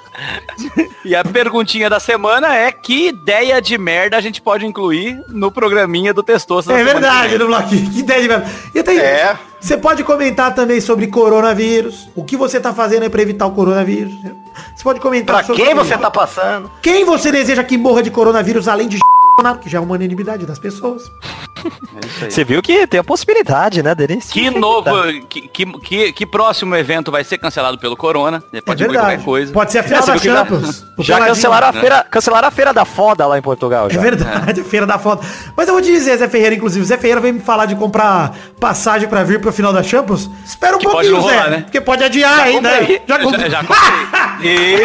[1.04, 5.50] E a perguntinha da semana é que ideia de merda a gente pode incluir no
[5.50, 6.68] programinha do Testoso.
[6.68, 7.90] da É verdade, no bloquinho.
[7.90, 8.46] Que ideia de merda.
[8.74, 9.36] E tem, É.
[9.64, 12.10] Você pode comentar também sobre coronavírus.
[12.14, 14.12] O que você tá fazendo aí pra evitar o coronavírus.
[14.74, 16.70] Você pode comentar Pra sobre quem você tá passando?
[16.82, 18.98] Quem você deseja que morra de coronavírus além de
[19.36, 21.10] porque já é uma unanimidade das pessoas.
[22.28, 24.20] Você viu que tem a possibilidade, né, dele?
[24.20, 24.90] se Que novo,
[25.28, 28.42] que, que, que, que próximo evento vai ser cancelado pelo Corona?
[28.52, 29.14] É Pode incluir verdade.
[29.16, 29.52] qualquer coisa.
[29.52, 30.84] Pode ser a final você da que já- Champions.
[30.98, 31.28] Já Peladinho.
[31.34, 33.86] cancelaram a, feira, cancelaram a feira da foda lá em Portugal.
[33.88, 34.00] É Já.
[34.00, 35.26] verdade, a feira da foto.
[35.56, 38.34] Mas eu vou te dizer, Zé Ferreira, inclusive, Zé Ferreira veio me falar de comprar
[38.60, 40.30] passagem pra vir pro final da Champions.
[40.44, 41.36] Espera um Que pode pouquinho, não Zé.
[41.36, 41.60] rolar, né?
[41.62, 42.70] Porque pode adiar ainda.
[42.70, 43.02] comprei.
[43.08, 43.50] Já Já, comprei.
[43.50, 44.84] já comprei.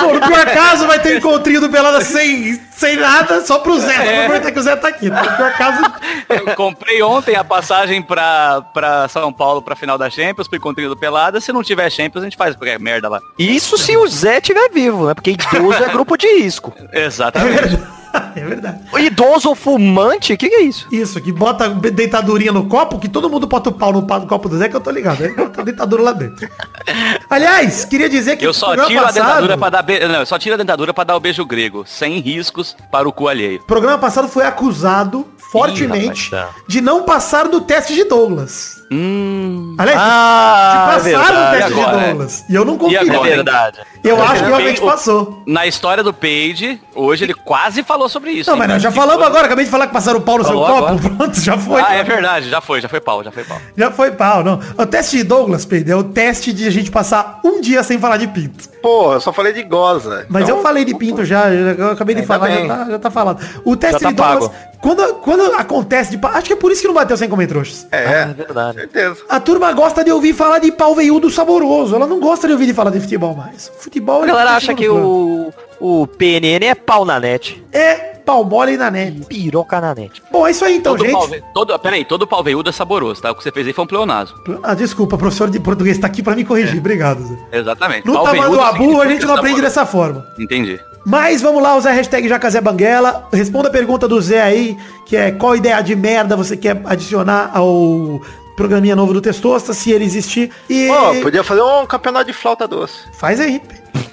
[0.00, 3.96] Por, por acaso vai ter um encontrinho do Pelada sem, sem nada, só pro Zé.
[3.96, 5.08] Vamos aproveitar que o Zé tá aqui.
[5.08, 5.82] Por acaso.
[6.28, 10.88] Eu comprei ontem a passagem pra, pra São Paulo pra final da Champions, pro encontrinho
[10.88, 11.40] do Pelada.
[11.40, 13.20] Se não tiver Champions, a gente faz qualquer merda lá.
[13.38, 15.14] Isso se o Zé estiver vivo, né?
[15.14, 16.72] Porque idoso é grupo de risco.
[16.92, 17.78] Exatamente.
[18.36, 18.80] É verdade.
[18.92, 20.88] O idoso fumante, o que, que é isso?
[20.90, 24.48] Isso, que bota deitadurinha no copo, que todo mundo bota o pau no, no copo
[24.48, 25.22] do Zé, que eu tô ligado.
[25.22, 26.48] Ele bota a dentadura lá dentro.
[27.30, 30.00] Aliás, queria dizer que Eu só programa tiro a passado- dentadura pra dar be...
[30.00, 33.12] Não, eu só tiro a dentadura pra dar o beijo grego, sem riscos para o
[33.12, 33.60] cu alheio.
[33.60, 36.60] O programa passado foi acusado fortemente rapaz, tá.
[36.66, 38.82] de não passar do teste de Douglas.
[38.94, 39.74] Hum.
[39.76, 41.56] Aliás, Ah, de é passar no verdade.
[41.56, 42.04] teste E agora, de?
[42.10, 42.44] Douglas.
[42.48, 43.00] E eu não E confio.
[43.02, 43.22] hein?
[43.22, 43.78] verdade.
[44.04, 45.42] Eu acho que O- realmente o- passou.
[45.46, 48.48] Na história do Page, hoje ele quase falou sobre isso.
[48.50, 48.60] Não, hein?
[48.60, 50.66] mas nós já falamos agora, acabei de falar que passaram o pau no seu Falou
[50.68, 50.86] copo.
[50.98, 51.14] agora.
[51.16, 51.80] Pronto, já foi.
[51.80, 53.58] Ah, é verdade, já foi, já foi pau, já foi pau.
[53.76, 54.60] Já foi pau, não.
[54.78, 57.98] O teste de Douglas, Pedro, é o teste de a gente passar um dia sem
[57.98, 58.68] falar de pinto.
[58.80, 60.26] Pô, eu só falei de goza.
[60.28, 62.98] Mas Então, eu falei de pinto já, eu acabei de Ainda falar, já tá, já
[62.98, 63.44] tá falado.
[63.64, 64.54] O teste tá de Douglas, pago.
[64.82, 67.46] quando, quando acontece de pau, acho que é por isso que não bateu sem comer
[67.46, 67.86] trouxas.
[67.90, 68.83] Ah, É, é verdade.
[68.84, 69.22] Certeza.
[69.28, 71.94] A turma gosta de ouvir falar de pau veiudo saboroso.
[71.94, 73.70] Ela não gosta de ouvir de falar de futebol mais.
[73.78, 77.62] Futebol A é galera acha que o, o PNN é pau na net.
[77.72, 79.26] É pau mole na net.
[79.26, 80.22] Piroca na net.
[80.30, 81.12] Bom, é isso aí então, todo gente.
[81.12, 83.30] pau, todo, peraí, todo pau veiudo é saboroso, tá?
[83.30, 84.36] O que você fez aí foi um pleonasmo.
[84.62, 86.78] Ah, desculpa, professor de português tá aqui pra me corrigir.
[86.78, 87.36] Obrigado, Zé.
[87.52, 88.06] Exatamente.
[88.06, 90.26] No Pau tamanho do abu, a gente não aprende dessa forma.
[90.38, 90.80] Entendi.
[91.06, 93.28] Mas vamos lá, usar a hashtag Jacazé Banguela.
[93.30, 94.74] Responda a pergunta do Zé aí,
[95.04, 98.22] que é qual ideia de merda você quer adicionar ao
[98.56, 100.50] programinha novo do Testosta, se ele existir.
[100.68, 102.94] E Pô, podia fazer um campeonato de flauta doce.
[103.12, 103.60] faz aí.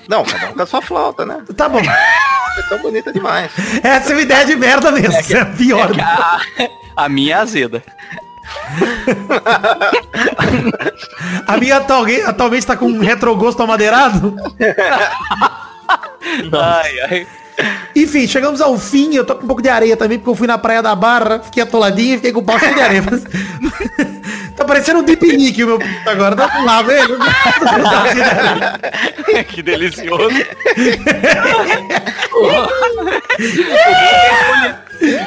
[0.08, 1.42] Não, cada um com a sua flauta, né?
[1.56, 1.80] Tá bom.
[1.80, 3.52] É tão bonita demais.
[3.82, 5.14] Essa é uma ideia de merda mesmo.
[5.14, 5.90] É, é pior.
[6.00, 6.42] A,
[7.06, 7.84] a minha é azeda.
[11.48, 14.36] A minha atualmente, atualmente tá com um retrogosto amadeirado.
[16.52, 17.28] Ai, ai.
[17.96, 19.16] Enfim, chegamos ao fim.
[19.16, 21.40] Eu tô com um pouco de areia também, porque eu fui na praia da Barra,
[21.40, 23.04] fiquei atoladinho e fiquei com o pau cheio de areia.
[24.72, 26.34] parecendo um deep nick o meu pinto agora.
[26.34, 27.18] Dá pra lá, velho.
[29.50, 30.30] que delicioso.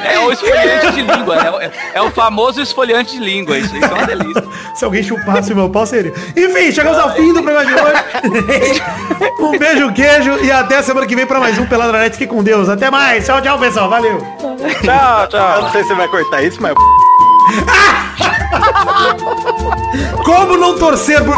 [0.03, 3.85] É o esfoliante de língua, é o, é o famoso esfoliante de língua, isso, isso
[3.85, 4.43] é uma delícia.
[4.73, 6.13] Se alguém chupasse o meu pau, seria.
[6.35, 8.81] Enfim, chegamos ao fim do programa de hoje.
[9.39, 12.17] um beijo, queijo e até a semana que vem pra mais um Peladranet.
[12.17, 12.67] Fique com Deus.
[12.67, 13.25] Até mais.
[13.25, 13.89] Tchau, tchau, pessoal.
[13.89, 14.17] Valeu.
[14.81, 15.55] Tchau, tchau.
[15.57, 16.73] Eu não sei se você vai cortar isso, mas...
[20.23, 21.35] Como não torcer por...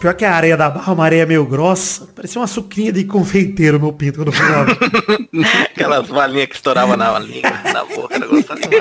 [0.00, 2.08] Pior que a areia da barra, uma areia meio grossa.
[2.16, 4.70] Parecia uma suquinha de confeiteiro, meu pinto, quando eu falava.
[5.76, 8.14] Aquelas valinhas que estouravam na língua, na boca.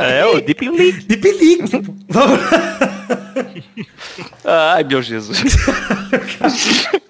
[0.01, 1.03] É, o Deep Link.
[1.03, 1.81] De pelique.
[1.81, 1.93] pô.
[2.07, 2.39] Vamos
[4.45, 4.73] lá.
[4.75, 5.43] Ai, meu Jesus.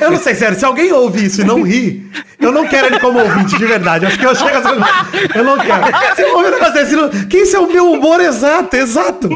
[0.00, 2.10] Eu não sei, sério, se alguém ouve isso e não ri,
[2.40, 4.06] eu não quero ele como ouvinte, de verdade.
[4.06, 5.84] Acho que eu chego a Eu não quero.
[6.14, 9.28] Se eu ouvir um negócio que isso é o meu humor exato, exato.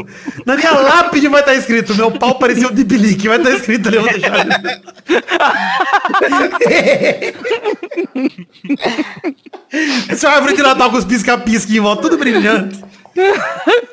[0.45, 3.97] Na minha lápide vai estar escrito, meu pau parecia um debilique, vai estar escrito ali,
[3.97, 4.47] eu vou deixar.
[10.09, 12.83] Essa árvore de Natal com os pisca-pisca em volta, tudo brilhante.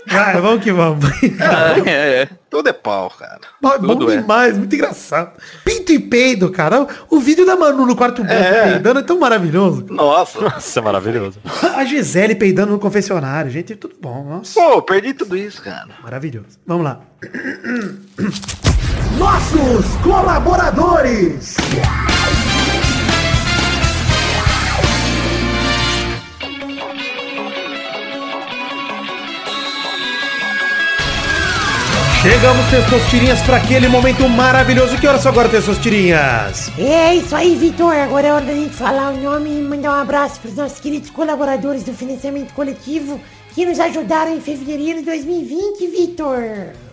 [0.07, 1.05] Vai, vamos que vamos.
[1.87, 2.29] é, é.
[2.49, 3.41] Tudo é pau, cara.
[3.63, 4.17] Bom, bom Tudo é.
[4.17, 5.31] demais, muito engraçado.
[5.65, 6.87] Pinto e peido, cara.
[7.09, 8.71] O vídeo da Manu no quarto branco É.
[8.73, 9.87] peidando é tão maravilhoso.
[9.89, 10.41] Nossa.
[10.41, 11.39] Nossa, maravilhoso.
[11.77, 14.25] A Gisele peidando no confessionário, gente, tudo bom.
[14.25, 15.89] Nossa, Pô, perdi tudo isso, cara.
[16.03, 16.59] maravilhoso.
[16.67, 17.01] Vamos lá.
[19.19, 21.57] Nossos colaboradores.
[32.23, 34.99] Chegamos, Testosterinhas, para aquele momento maravilhoso.
[34.99, 36.71] Que horas são agora, Testosterinhas?
[36.79, 37.95] É isso aí, Vitor.
[37.95, 40.79] Agora é hora da gente falar o nome e mandar um abraço para os nossos
[40.79, 43.19] queridos colaboradores do financiamento coletivo
[43.55, 46.43] que nos ajudaram em fevereiro de 2020, Vitor.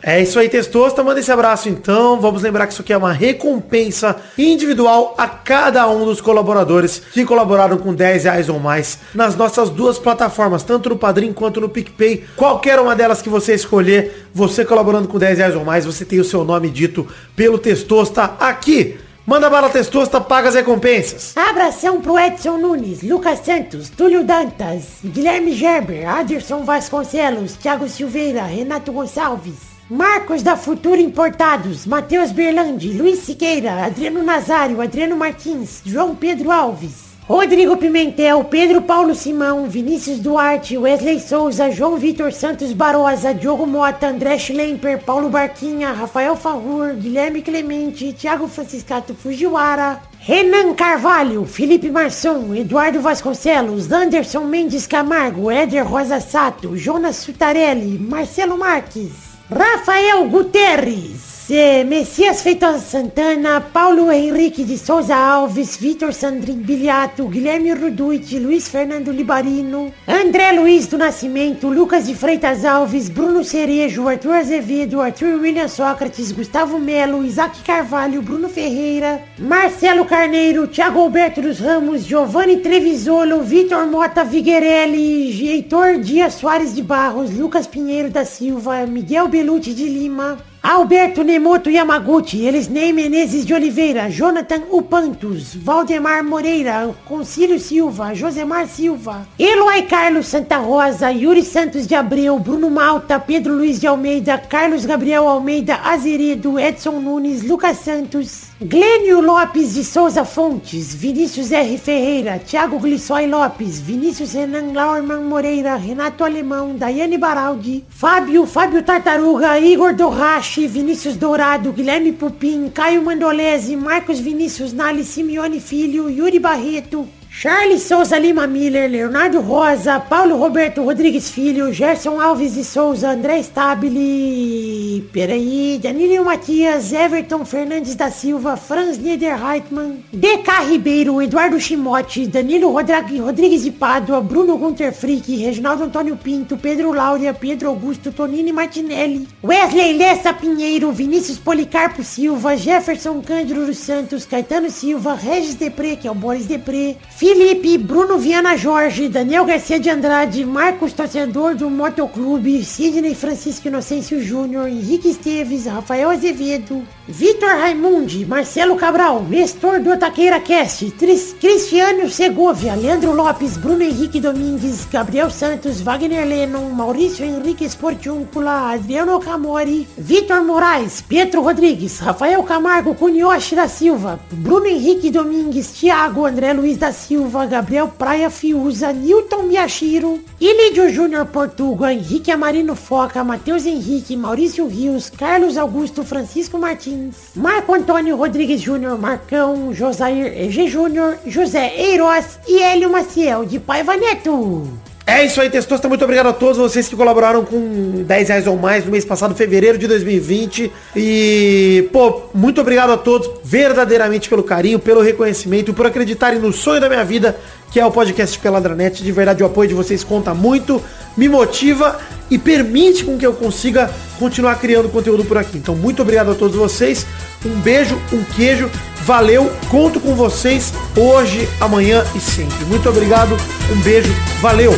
[0.01, 1.03] É isso aí, Testosta.
[1.03, 2.19] Manda esse abraço então.
[2.19, 7.25] Vamos lembrar que isso aqui é uma recompensa individual a cada um dos colaboradores que
[7.25, 11.69] colaboraram com 10 reais ou mais nas nossas duas plataformas, tanto no Padrim quanto no
[11.69, 12.25] PicPay.
[12.35, 16.19] Qualquer uma delas que você escolher, você colaborando com 10 reais ou mais, você tem
[16.19, 18.97] o seu nome dito pelo Testosta aqui.
[19.27, 21.35] Manda bala testosta, paga as recompensas.
[21.35, 28.93] Abração pro Edson Nunes, Lucas Santos, Túlio Dantas, Guilherme Gerber, Aderson Vasconcelos, Thiago Silveira, Renato
[28.93, 29.55] Gonçalves,
[29.89, 37.06] Marcos da Futura Importados, Matheus Berlandi, Luiz Siqueira, Adriano Nazário, Adriano Martins, João Pedro Alves,
[37.29, 44.07] Rodrigo Pimentel, Pedro Paulo Simão, Vinícius Duarte, Wesley Souza, João Vitor Santos Barosa, Diogo Mota,
[44.07, 52.55] André Schlemper, Paulo Barquinha, Rafael Farrur, Guilherme Clemente, Thiago Franciscato Fujiwara, Renan Carvalho, Felipe Marçom,
[52.55, 59.11] Eduardo Vasconcelos, Anderson Mendes Camargo, Éder Rosa Sato, Jonas Sutarelli, Marcelo Marques,
[59.51, 67.73] Rafael Guterres, eh, Messias Feitosa Santana, Paulo Henrique de Souza Alves, Vitor Sandrin Biliato, Guilherme
[67.73, 74.33] Ruduit, Luiz Fernando Libarino, André Luiz do Nascimento, Lucas de Freitas Alves, Bruno Cerejo, Arthur
[74.33, 81.59] Azevedo, Arthur William Sócrates, Gustavo Melo, Isaac Carvalho, Bruno Ferreira, Marcelo Carneiro, Thiago Alberto dos
[81.59, 88.85] Ramos, Giovanni Trevisolo, Vitor Mota Viguerelli, Heitor Dias Soares de Barros, Lucas Pinheiro da Silva,
[88.85, 90.37] Miguel Belucci de Lima,
[90.69, 99.25] Alberto Nemoto Yamaguchi, Elisnei Menezes de Oliveira, Jonathan Upantos, Valdemar Moreira, Concílio Silva, Josemar Silva,
[99.39, 104.85] Eloy Carlos Santa Rosa, Yuri Santos de Abreu, Bruno Malta, Pedro Luiz de Almeida, Carlos
[104.85, 111.77] Gabriel Almeida Azeredo, Edson Nunes, Lucas Santos, Glênio Lopes de Souza Fontes, Vinícius R.
[111.77, 119.59] Ferreira, Thiago Glissói Lopes, Vinícius Renan Laurman Moreira, Renato Alemão, Daiane Baraldi, Fábio, Fábio Tartaruga,
[119.59, 127.07] Igor Dorrache, Vinícius Dourado, Guilherme Pupim, Caio Mandolese, Marcos Vinícius Nali Simeone Filho, Yuri Barreto,
[127.39, 133.43] Charles Souza Lima Miller, Leonardo Rosa, Paulo Roberto Rodrigues Filho, Gerson Alves de Souza, André
[133.43, 142.71] Stabile, peraí, Danilo Matias, Everton Fernandes da Silva, Franz Niederreitmann, DK Ribeiro, Eduardo Chimote, Danilo
[142.71, 148.51] Rodrigues, Rodrigues de Pádua, Bruno Gunter Frick, Reginaldo Antônio Pinto, Pedro Laura, Pedro Augusto, Tonini
[148.51, 155.95] Martinelli, Wesley Lessa Pinheiro, Vinícius Policarpo Silva, Jefferson Cândido dos Santos, Caetano Silva, Regis Depré,
[155.95, 156.97] que é o Boris Depré,
[157.33, 164.21] Felipe, Bruno Viana Jorge, Daniel Garcia de Andrade, Marcos Torcedor do Motoclube, Sidney Francisco Inocêncio
[164.21, 172.09] Júnior, Henrique Esteves, Rafael Azevedo, Vitor Raimundi, Marcelo Cabral, Nestor do Taqueira Cast, Tris- Cristiano
[172.09, 179.85] Segovia, Leandro Lopes, Bruno Henrique Domingues, Gabriel Santos, Wagner Lennon, Maurício Henrique Esportiúncula, Adriano Camori,
[179.97, 186.77] Vitor Moraes, Pietro Rodrigues, Rafael Camargo, Cunioche da Silva, Bruno Henrique Domingues, Thiago, André Luiz
[186.77, 187.16] da Silva,
[187.49, 195.09] Gabriel Praia Fiuza, Newton Miyashiro, Ilídio Júnior Portuga, Henrique Amarino Foca, Matheus Henrique, Maurício Rios,
[195.09, 202.61] Carlos Augusto Francisco Martins, Marco Antônio Rodrigues Júnior, Marcão, Josair EG Júnior, José Eiroz e
[202.61, 204.67] Hélio Maciel de Paiva Neto.
[205.09, 205.87] É isso aí, Testosta.
[205.87, 209.33] Muito obrigado a todos vocês que colaboraram com 10 reais ou mais no mês passado,
[209.33, 210.69] fevereiro de 2020.
[210.93, 216.81] E, pô, muito obrigado a todos verdadeiramente pelo carinho, pelo reconhecimento, por acreditarem no sonho
[216.81, 217.37] da minha vida,
[217.71, 219.03] que é o podcast Peladranet.
[219.03, 220.81] De verdade, o apoio de vocês conta muito,
[221.15, 221.99] me motiva
[222.29, 223.89] e permite com que eu consiga
[224.19, 225.57] continuar criando conteúdo por aqui.
[225.57, 227.05] Então, muito obrigado a todos vocês.
[227.45, 228.69] Um beijo, um queijo.
[229.01, 232.65] Valeu, conto com vocês hoje, amanhã e sempre.
[232.65, 233.37] Muito obrigado,
[233.71, 234.73] um beijo, valeu!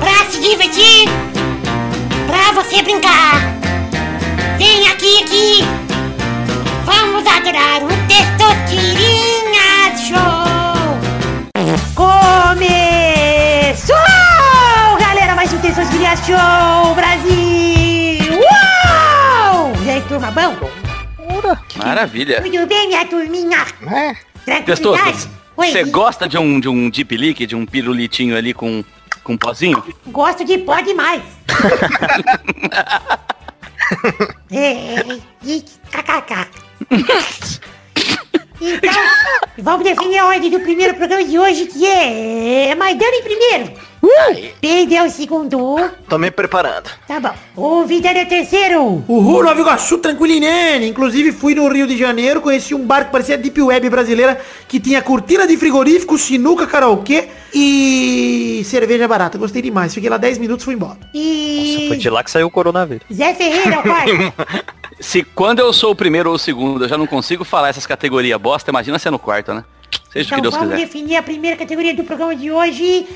[0.00, 1.04] Pra se divertir,
[2.26, 3.25] pra você brincar.
[7.56, 10.44] Adorar o Testosterinha Show.
[11.94, 13.96] Começou,
[15.00, 18.34] galera, mais um Testosterinha Show Brasil.
[18.34, 19.72] Uou!
[19.84, 20.54] E aí, turma, bom?
[21.76, 22.40] Maravilha.
[22.42, 23.64] Tudo bem, minha turminha?
[24.64, 25.28] Testoso, Tranquilidade?
[25.56, 28.84] Oi, você gosta de um, de um deep leak, de um pirulitinho ali com,
[29.24, 29.82] com pozinho?
[30.08, 31.22] Gosto de pó demais.
[34.52, 35.02] é,
[35.42, 36.66] e kkk.
[38.60, 38.92] Então,
[39.58, 43.72] vamos definir a ordem do primeiro programa de hoje, que é Maidana em primeiro.
[44.60, 45.76] Perdeu o segundo.
[46.08, 46.88] Tô me preparando.
[47.06, 47.34] Tá bom.
[47.56, 49.04] O Vidano é o terceiro.
[49.08, 50.88] Uhul, Nova Iguaçu, tranquilinene.
[50.88, 54.78] Inclusive fui no Rio de Janeiro, conheci um bar que parecia Deep Web brasileira, que
[54.78, 59.38] tinha cortina de frigorífico, sinuca, karaokê e cerveja barata.
[59.38, 59.92] Gostei demais.
[59.92, 60.98] Fiquei lá 10 minutos e fui embora.
[61.12, 63.04] E Foi de lá que saiu o coronavírus.
[63.12, 64.66] Zé Ferreira é o quarto.
[64.98, 67.86] Se quando eu sou o primeiro ou o segundo, eu já não consigo falar essas
[67.86, 69.64] categorias bosta, imagina ser no quarto, né?
[70.16, 70.86] Seja então que Deus vamos quiser.
[70.86, 73.06] definir a primeira categoria do programa de hoje.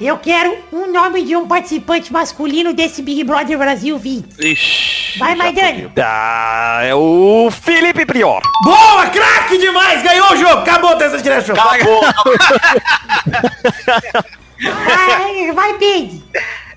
[0.00, 4.40] Eu quero um nome de um participante masculino desse Big Brother Brasil 20.
[4.40, 5.90] Ixi, Vai, Maidani.
[5.94, 8.40] Tá, ah, é o Felipe Prior.
[8.64, 10.02] Boa, craque demais!
[10.02, 10.62] Ganhou o jogo!
[10.62, 11.54] Acabou dessa direção.
[11.54, 12.00] Acabou.
[14.62, 16.22] vai, vai, Big.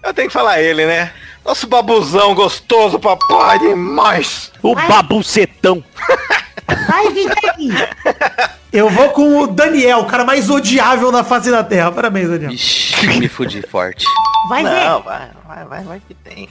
[0.06, 1.12] Eu tenho que falar ele, né?
[1.44, 4.52] Nosso babuzão gostoso, papai, demais.
[4.62, 4.88] O Vai.
[4.88, 5.84] babucetão.
[6.88, 7.88] Vai, Vidani.
[8.72, 11.92] Eu vou com o Daniel, o cara mais odiável na face da Terra.
[11.92, 12.52] Parabéns, Daniel.
[12.52, 14.06] Ixi, me fudi forte.
[14.50, 15.04] Vai, Não, Zé.
[15.04, 16.50] vai, vai, vai, vai que tem.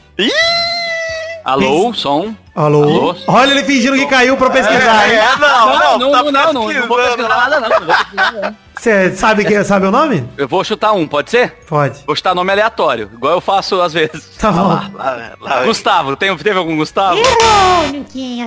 [1.44, 2.34] Alô, som?
[2.54, 2.82] Alô?
[2.82, 3.16] Alô?
[3.26, 5.16] Olha ele fingindo que caiu pra pesquisar, hein?
[5.16, 8.32] É, não, Não, não, tá não, não, não, vou pesquisar nada não, não vou pesquisar
[8.32, 8.56] nada.
[8.84, 10.28] Você sabe, que, sabe o nome?
[10.36, 11.54] Eu vou chutar um, pode ser?
[11.66, 12.00] Pode.
[12.06, 14.36] Vou chutar nome aleatório, igual eu faço às vezes.
[14.36, 14.68] Tá bom.
[14.68, 14.90] Lá,
[15.40, 15.68] lá, vem.
[15.68, 17.16] Gustavo, tem, teve algum Gustavo?
[17.18, 18.46] Errou, não tinha.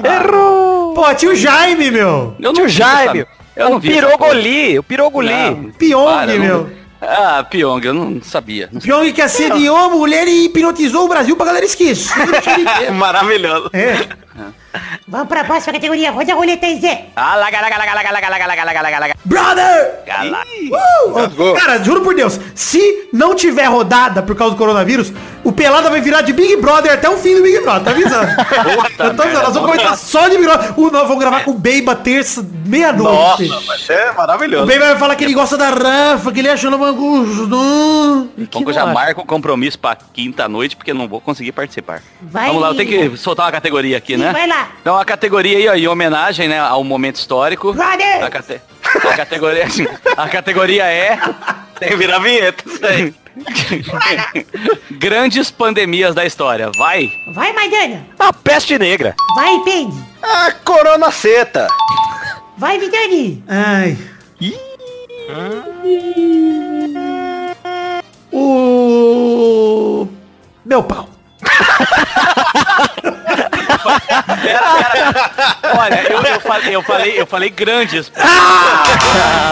[0.94, 2.36] Pô, tinha o Jaime, meu.
[2.40, 3.26] Eu Tio vi, Jaime.
[3.56, 3.98] Eu não o vi.
[3.98, 4.30] essa porra.
[4.30, 4.78] Pirogoli.
[4.78, 5.34] O Pirogoli.
[5.34, 6.70] Não, Pyong, não- meu.
[7.02, 8.70] Ah, Pyong, eu não sabia.
[8.80, 12.14] Pyong que assediou mulher e hipnotizou o Brasil pra galera esquecer.
[12.86, 13.72] É maravilhoso.
[13.74, 14.06] É.
[15.08, 16.12] Vamos pra próxima categoria.
[16.12, 17.06] Roda a roleta aí, Zé.
[19.26, 20.00] Brother!
[20.72, 21.54] Uh!
[21.56, 25.12] Cara, juro por Deus, se não tiver rodada por causa do coronavírus,
[25.44, 28.28] o Pelada vai virar de Big Brother até o fim do Big Brother, tá avisando?
[28.76, 30.74] Puta, tô, nós vamos comentar só de Big Brother.
[30.78, 31.44] O, nós vamos gravar é.
[31.44, 33.48] com o Beiba terça, meia-noite.
[33.48, 34.64] Nossa, vai ser é maravilhoso.
[34.64, 37.48] O Beiba vai falar que ele gosta da Rafa, que ele achou no Mangujo.
[38.70, 42.02] Eu já marco o compromisso pra quinta-noite, porque não vou conseguir participar.
[42.22, 42.48] Vai.
[42.48, 44.34] Vamos lá, eu tenho que soltar uma categoria aqui, Sim, né?
[44.34, 44.67] Vai lá.
[44.82, 47.74] Então a categoria aí, ó, em homenagem, né, ao momento histórico.
[47.74, 48.24] Brother!
[48.24, 49.66] A, cate- a categoria,
[50.16, 51.20] a categoria é
[51.80, 52.64] Tem que virar vinheta.
[52.66, 53.14] isso aí.
[54.92, 56.72] grandes pandemias da história.
[56.78, 57.08] Vai.
[57.34, 58.06] Vai, Maidana.
[58.18, 59.14] A peste negra.
[59.36, 59.96] Vai, Pedro.
[60.24, 61.68] A corona seta.
[62.58, 63.44] Vai, Vidani.
[63.48, 63.96] Ai.
[68.78, 70.08] O...
[70.66, 71.10] Meu pau.
[75.78, 78.12] Olha, eu, eu falei, eu falei, eu falei grandes.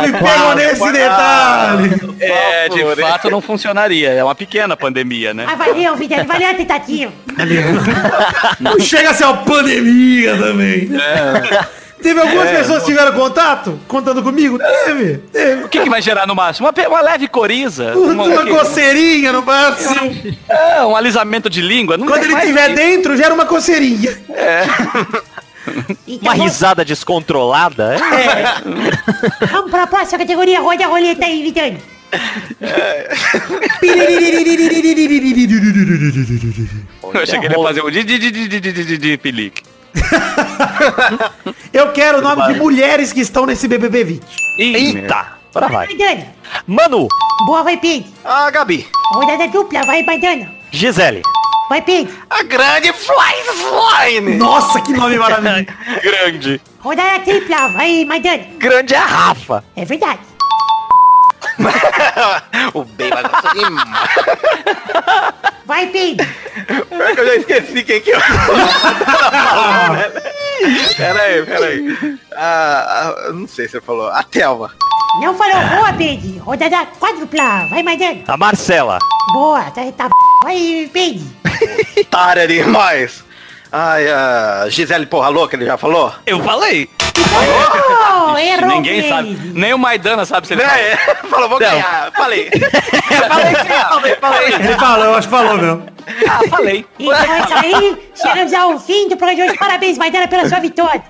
[0.01, 1.89] Me pegou nesse detalhe.
[2.19, 4.09] É, de fato não funcionaria.
[4.11, 5.45] É uma pequena pandemia, né?
[5.47, 6.27] Ah, valeu, Vidani.
[6.27, 7.11] Valeu a tentativa.
[8.59, 10.89] Não chega a ser uma pandemia também.
[12.02, 13.80] Teve algumas pessoas que tiveram contato?
[13.88, 14.60] Contando comigo?
[14.86, 15.18] Teve.
[15.32, 15.64] Teve.
[15.64, 16.68] O que, que vai gerar no máximo?
[16.70, 17.96] Uma, uma leve coriza.
[17.98, 20.38] Uma, Uma, coceirinha no máximo.
[20.50, 21.98] é, um alisamento de língua.
[21.98, 24.18] Não Quando ele estiver que- dentro, gera uma coceirinha.
[26.08, 27.96] Então, Uma vamos- risada descontrolada.
[27.96, 29.48] É.
[29.48, 30.60] Vamos pra próxima categoria.
[30.62, 31.80] Roda a roleta aí, Vidani.
[37.14, 39.18] Eu achei que ele ia fazer um de, de, de, de, de, de, de, de
[39.18, 39.64] pelique.
[41.74, 44.24] Eu quero o nome de mulheres que estão nesse BBB 20.
[44.60, 45.28] Eita.
[45.54, 45.88] Bora vai.
[46.68, 47.08] Manu.
[47.46, 48.10] Boa, vai, Pedro.
[48.24, 48.88] A Gabi.
[49.14, 49.84] Rodada dupla.
[49.84, 50.52] Vai, Maidana.
[50.72, 51.22] Gisele.
[51.70, 52.14] Vai, Pedro.
[52.30, 54.36] A grande Fly Flyne.
[54.36, 55.66] Nossa, que nome maravilhoso.
[56.04, 56.62] Grande.
[56.80, 57.70] Rodada tripla.
[57.70, 58.43] Vai, Maidana.
[58.58, 59.64] Grande é a Rafa.
[59.76, 60.20] É verdade.
[62.74, 63.99] o bem vai gostar demais.
[65.66, 66.28] Vai, Pedro.
[67.16, 68.20] Que eu já esqueci quem que eu...
[70.95, 72.20] pera aí, pera aí.
[72.36, 74.07] Ah, ah, não sei se você falou.
[74.09, 74.72] A Thelma.
[75.22, 76.39] Não falou boa, Pedro.
[76.43, 77.68] Rodada quádrupla.
[77.70, 78.24] Vai, Maidana.
[78.28, 78.99] A Marcela.
[79.34, 79.63] Boa.
[79.72, 80.09] Tá, tá.
[80.43, 81.26] Vai, Pedro.
[81.97, 83.24] Otária demais.
[83.72, 86.13] Ai, a Gisele Porra Louca, ele já falou?
[86.26, 86.89] Eu falei.
[87.18, 89.09] Oh, errou, Ninguém Pedro.
[89.18, 89.39] sabe.
[89.53, 90.70] Nem o Maidana sabe se ele Né?
[90.70, 90.82] fala.
[90.82, 90.95] É,
[91.30, 91.70] falou, vou Não.
[91.70, 92.11] ganhar.
[92.16, 92.49] Falei.
[93.89, 94.53] falei, falei.
[94.53, 95.86] Ele falou, eu acho que falou mesmo.
[96.30, 96.86] Ah, falei.
[96.99, 98.09] Então é isso aí.
[98.16, 99.57] Chegamos ao fim do programa de hoje.
[99.59, 101.03] Parabéns, Maidana, pela sua vitória.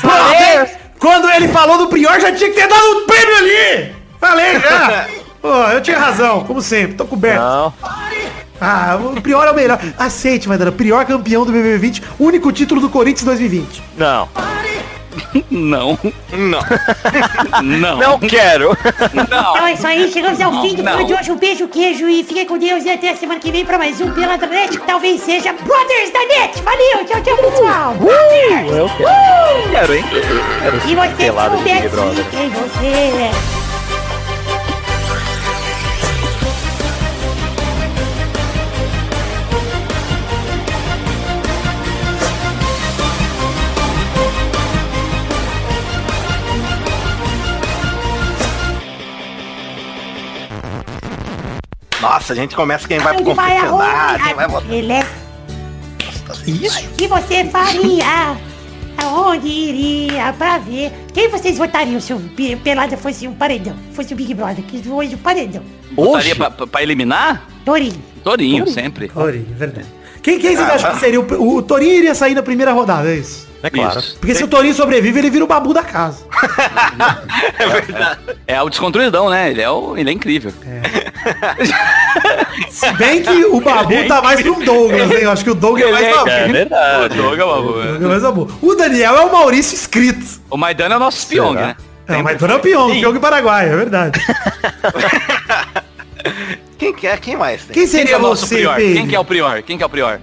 [0.00, 0.68] Falei.
[0.98, 3.94] Quando ele falou do Prior, já tinha que ter dado um prêmio ali.
[4.20, 5.06] Falei já.
[5.42, 6.94] Pô, eu tinha razão, como sempre.
[6.96, 7.40] Tô coberto.
[7.42, 7.74] Não.
[8.60, 9.78] Ah, o Prior é o melhor.
[9.98, 10.72] Aceite, Maidana.
[10.72, 12.02] Prior campeão do BBB 20.
[12.18, 13.82] Único título do Corinthians 2020.
[13.98, 14.28] Não.
[15.50, 15.98] Não.
[16.32, 16.60] Não.
[17.62, 17.96] Não.
[17.98, 18.76] Não quero.
[19.12, 20.10] Então é isso aí.
[20.12, 20.92] Chegamos ao fim do Não.
[20.92, 21.30] programa de hoje.
[21.32, 22.84] Um beijo, queijo e fiquem com Deus.
[22.84, 26.12] E até a semana que vem pra mais um Pela Net, que talvez seja Brothers
[26.12, 26.62] da Net.
[26.62, 27.04] Valeu.
[27.06, 27.94] Tchau, tchau, pessoal.
[27.94, 28.76] Brothers.
[28.76, 29.70] Eu quero.
[29.70, 30.04] Quero, hein?
[30.62, 32.24] Quero E você pelado de Brother.
[32.30, 33.30] quem você é.
[52.04, 54.70] Nossa, a gente começa quem vai pro confessionário, quem vai votar.
[54.72, 55.06] Ele é
[56.46, 56.84] Isso?
[56.86, 58.36] O que você faria?
[59.06, 60.90] onde iria pra ver.
[61.12, 63.74] Quem vocês votariam se o Pe- Pelada fosse um paredão?
[63.92, 65.62] Fosse o Big Brother, que hoje o paredão.
[65.90, 67.46] Botaria pra, pra- eliminar?
[67.64, 68.00] Torinho.
[68.22, 69.08] Torinho, sempre.
[69.08, 69.86] Torinho, verdade.
[70.22, 73.10] Quem, quem vocês acham que seria o, o, o Torinho iria sair na primeira rodada,
[73.10, 73.46] é isso?
[73.62, 73.98] É claro.
[73.98, 74.16] Isso.
[74.18, 76.24] Porque se o Torinho sobrevive, ele vira o babu da casa.
[78.46, 79.50] É o desconstruidão, né?
[79.50, 80.52] Ele é, o, ele é incrível.
[82.70, 85.18] Se bem que o babu tá mais pro Douglas, hein?
[85.22, 86.28] Eu acho que o Douglas é mais babu.
[86.30, 87.16] É O verdade.
[87.16, 87.84] Doug é uma boa.
[87.84, 88.50] O Douglas é mais babu.
[88.62, 90.24] O Daniel é o Maurício inscrito.
[90.50, 91.52] O Maidana é o nosso Será?
[91.52, 91.76] né?
[92.06, 94.20] É, tu não é o Pyong, o Pyong Paraguai, é verdade.
[96.76, 97.16] Quem que é?
[97.16, 97.74] Quem mais tem?
[97.74, 98.76] Quem Quem que é seria o nosso você, prior?
[98.76, 98.94] Pedro?
[98.94, 99.62] Quem que é o prior?
[99.62, 100.20] Quem que é o prior?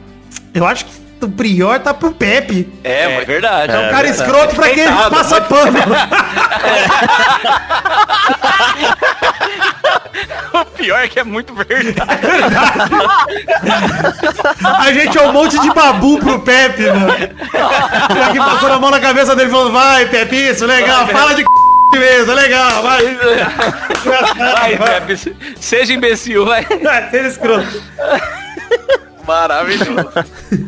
[0.53, 0.91] Eu acho que
[1.21, 2.67] o Prior tá pro Pepe.
[2.83, 3.73] É, é verdade.
[3.73, 5.77] É um cara escroto pra quem passa pano.
[10.53, 11.95] O pior é que é muito verdade.
[14.63, 17.07] A gente é um monte de babu pro Pepe, mano.
[18.15, 21.41] Já que passou a mão na cabeça dele falou, vai, Pepe, isso, legal, fala de
[21.43, 21.47] c...
[21.99, 23.17] mesmo, legal, vai.
[24.37, 26.65] Vai, Pepe, se- seja imbecil, vai.
[26.65, 27.81] Vai, ser escroto.
[29.27, 30.09] Maravilhoso.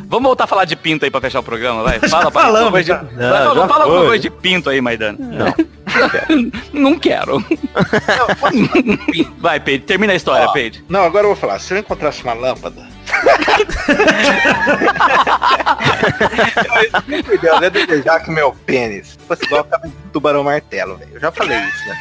[0.08, 2.00] Vamos voltar a falar de pinto aí pra fechar o programa, vai.
[2.00, 2.98] Já Fala, fala falamos, já.
[2.98, 5.18] de, Não, vai, fala, já fala alguma coisa de pinto aí, Maidana.
[5.20, 5.54] Não.
[6.74, 7.44] Não quero.
[9.40, 10.84] Vai, Peide, termina a história, Ó, Peide.
[10.90, 11.60] Não, agora eu vou falar.
[11.60, 12.86] Se eu encontrasse uma lâmpada.
[17.08, 21.12] Meu Deus, é desejar que meu pênis fosse igual a cabeça do tubarão martelo, velho.
[21.14, 21.98] Eu já falei isso, né?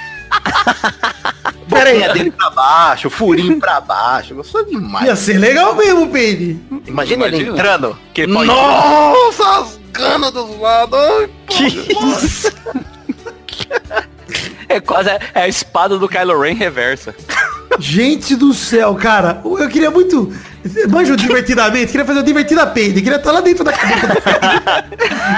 [1.69, 4.35] Boquinha dele pra baixo, furinho pra baixo.
[4.35, 5.07] Gostou demais.
[5.07, 6.59] Ia ser legal mesmo, Peide.
[6.87, 7.53] Imagina ele Imagina.
[7.59, 7.99] entrando.
[8.15, 10.99] Que ele pode- Nossa, as canas dos lados.
[10.99, 12.53] Ai, Que isso?
[14.69, 17.15] É quase é a espada do Kylo Ren reversa.
[17.79, 20.33] Gente do céu, cara, eu queria muito.
[20.89, 24.07] Manja o divertidamente, queria fazer o divertida peide, queria estar lá dentro da cabeça.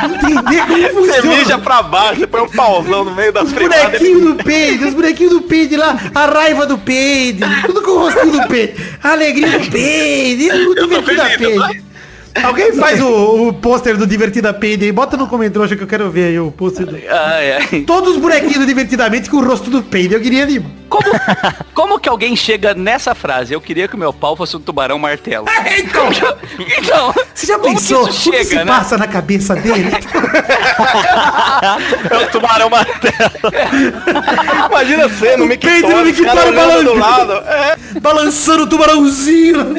[0.04, 1.62] Entender como Você mija funciona.
[1.62, 5.42] pra baixo, põe um pauzão no meio das Os bonequinhos do peide, os bonequinhos do
[5.42, 9.70] peide lá, a raiva do peide, tudo com o rostinho do peide, a alegria do
[9.70, 11.83] peide, o divertida peide.
[12.42, 14.52] Alguém faz o, o pôster do Divertida
[14.84, 16.96] aí, bota no comentário que eu quero ver aí o pôster do...
[16.96, 17.80] Ai, ai.
[17.86, 20.64] Todos os bonequinhos do Divertidamente com o rosto do peide, eu queria ali.
[20.88, 21.04] Como,
[21.74, 23.52] como que alguém chega nessa frase?
[23.52, 25.46] Eu queria que o meu pau fosse um tubarão martelo.
[25.78, 26.08] Então,
[26.78, 28.72] Então, você já que pensou o isso que se chega, né?
[28.72, 29.90] passa na cabeça dele?
[32.10, 33.14] É o tubarão martelo.
[34.70, 37.32] Imagina você no Mouse, Mickey cara Mouse olhando do lado.
[37.32, 37.76] É.
[38.00, 39.74] Balançando o tubarãozinho.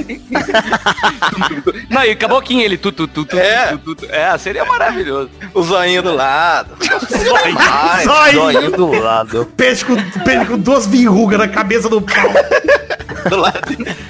[1.90, 3.68] Não, e acabou aqui ele tu, tu, tu, tu, É.
[3.68, 4.06] tu, tu, tu.
[4.10, 5.30] É, seria maravilhoso.
[5.54, 6.78] O zoinho do lado.
[7.58, 8.04] Ai,
[8.34, 8.72] Zóio.
[8.72, 9.46] do lado.
[9.58, 12.32] Peixe com, peixe com duas verrugas na cabeça do pau.
[13.30, 13.52] do.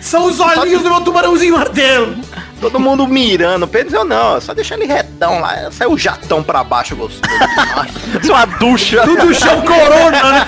[0.02, 2.16] São os olhinhos do meu tubarãozinho martelo.
[2.60, 3.68] Todo mundo mirando.
[3.68, 5.70] Pedro não, só deixar ele retão lá.
[5.72, 7.22] Saiu o jatão pra baixo gostoso.
[8.22, 9.04] Isso é uma ducha.
[9.04, 10.48] Tudo chão corona, né?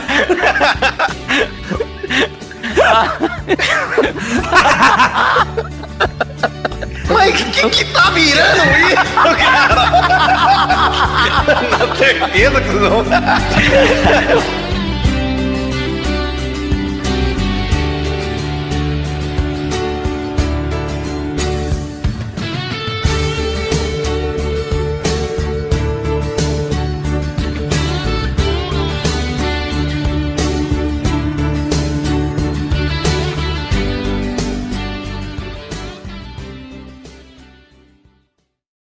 [7.10, 9.90] Mas quem que tá mirando isso, cara?
[11.80, 14.67] Na certeza que não.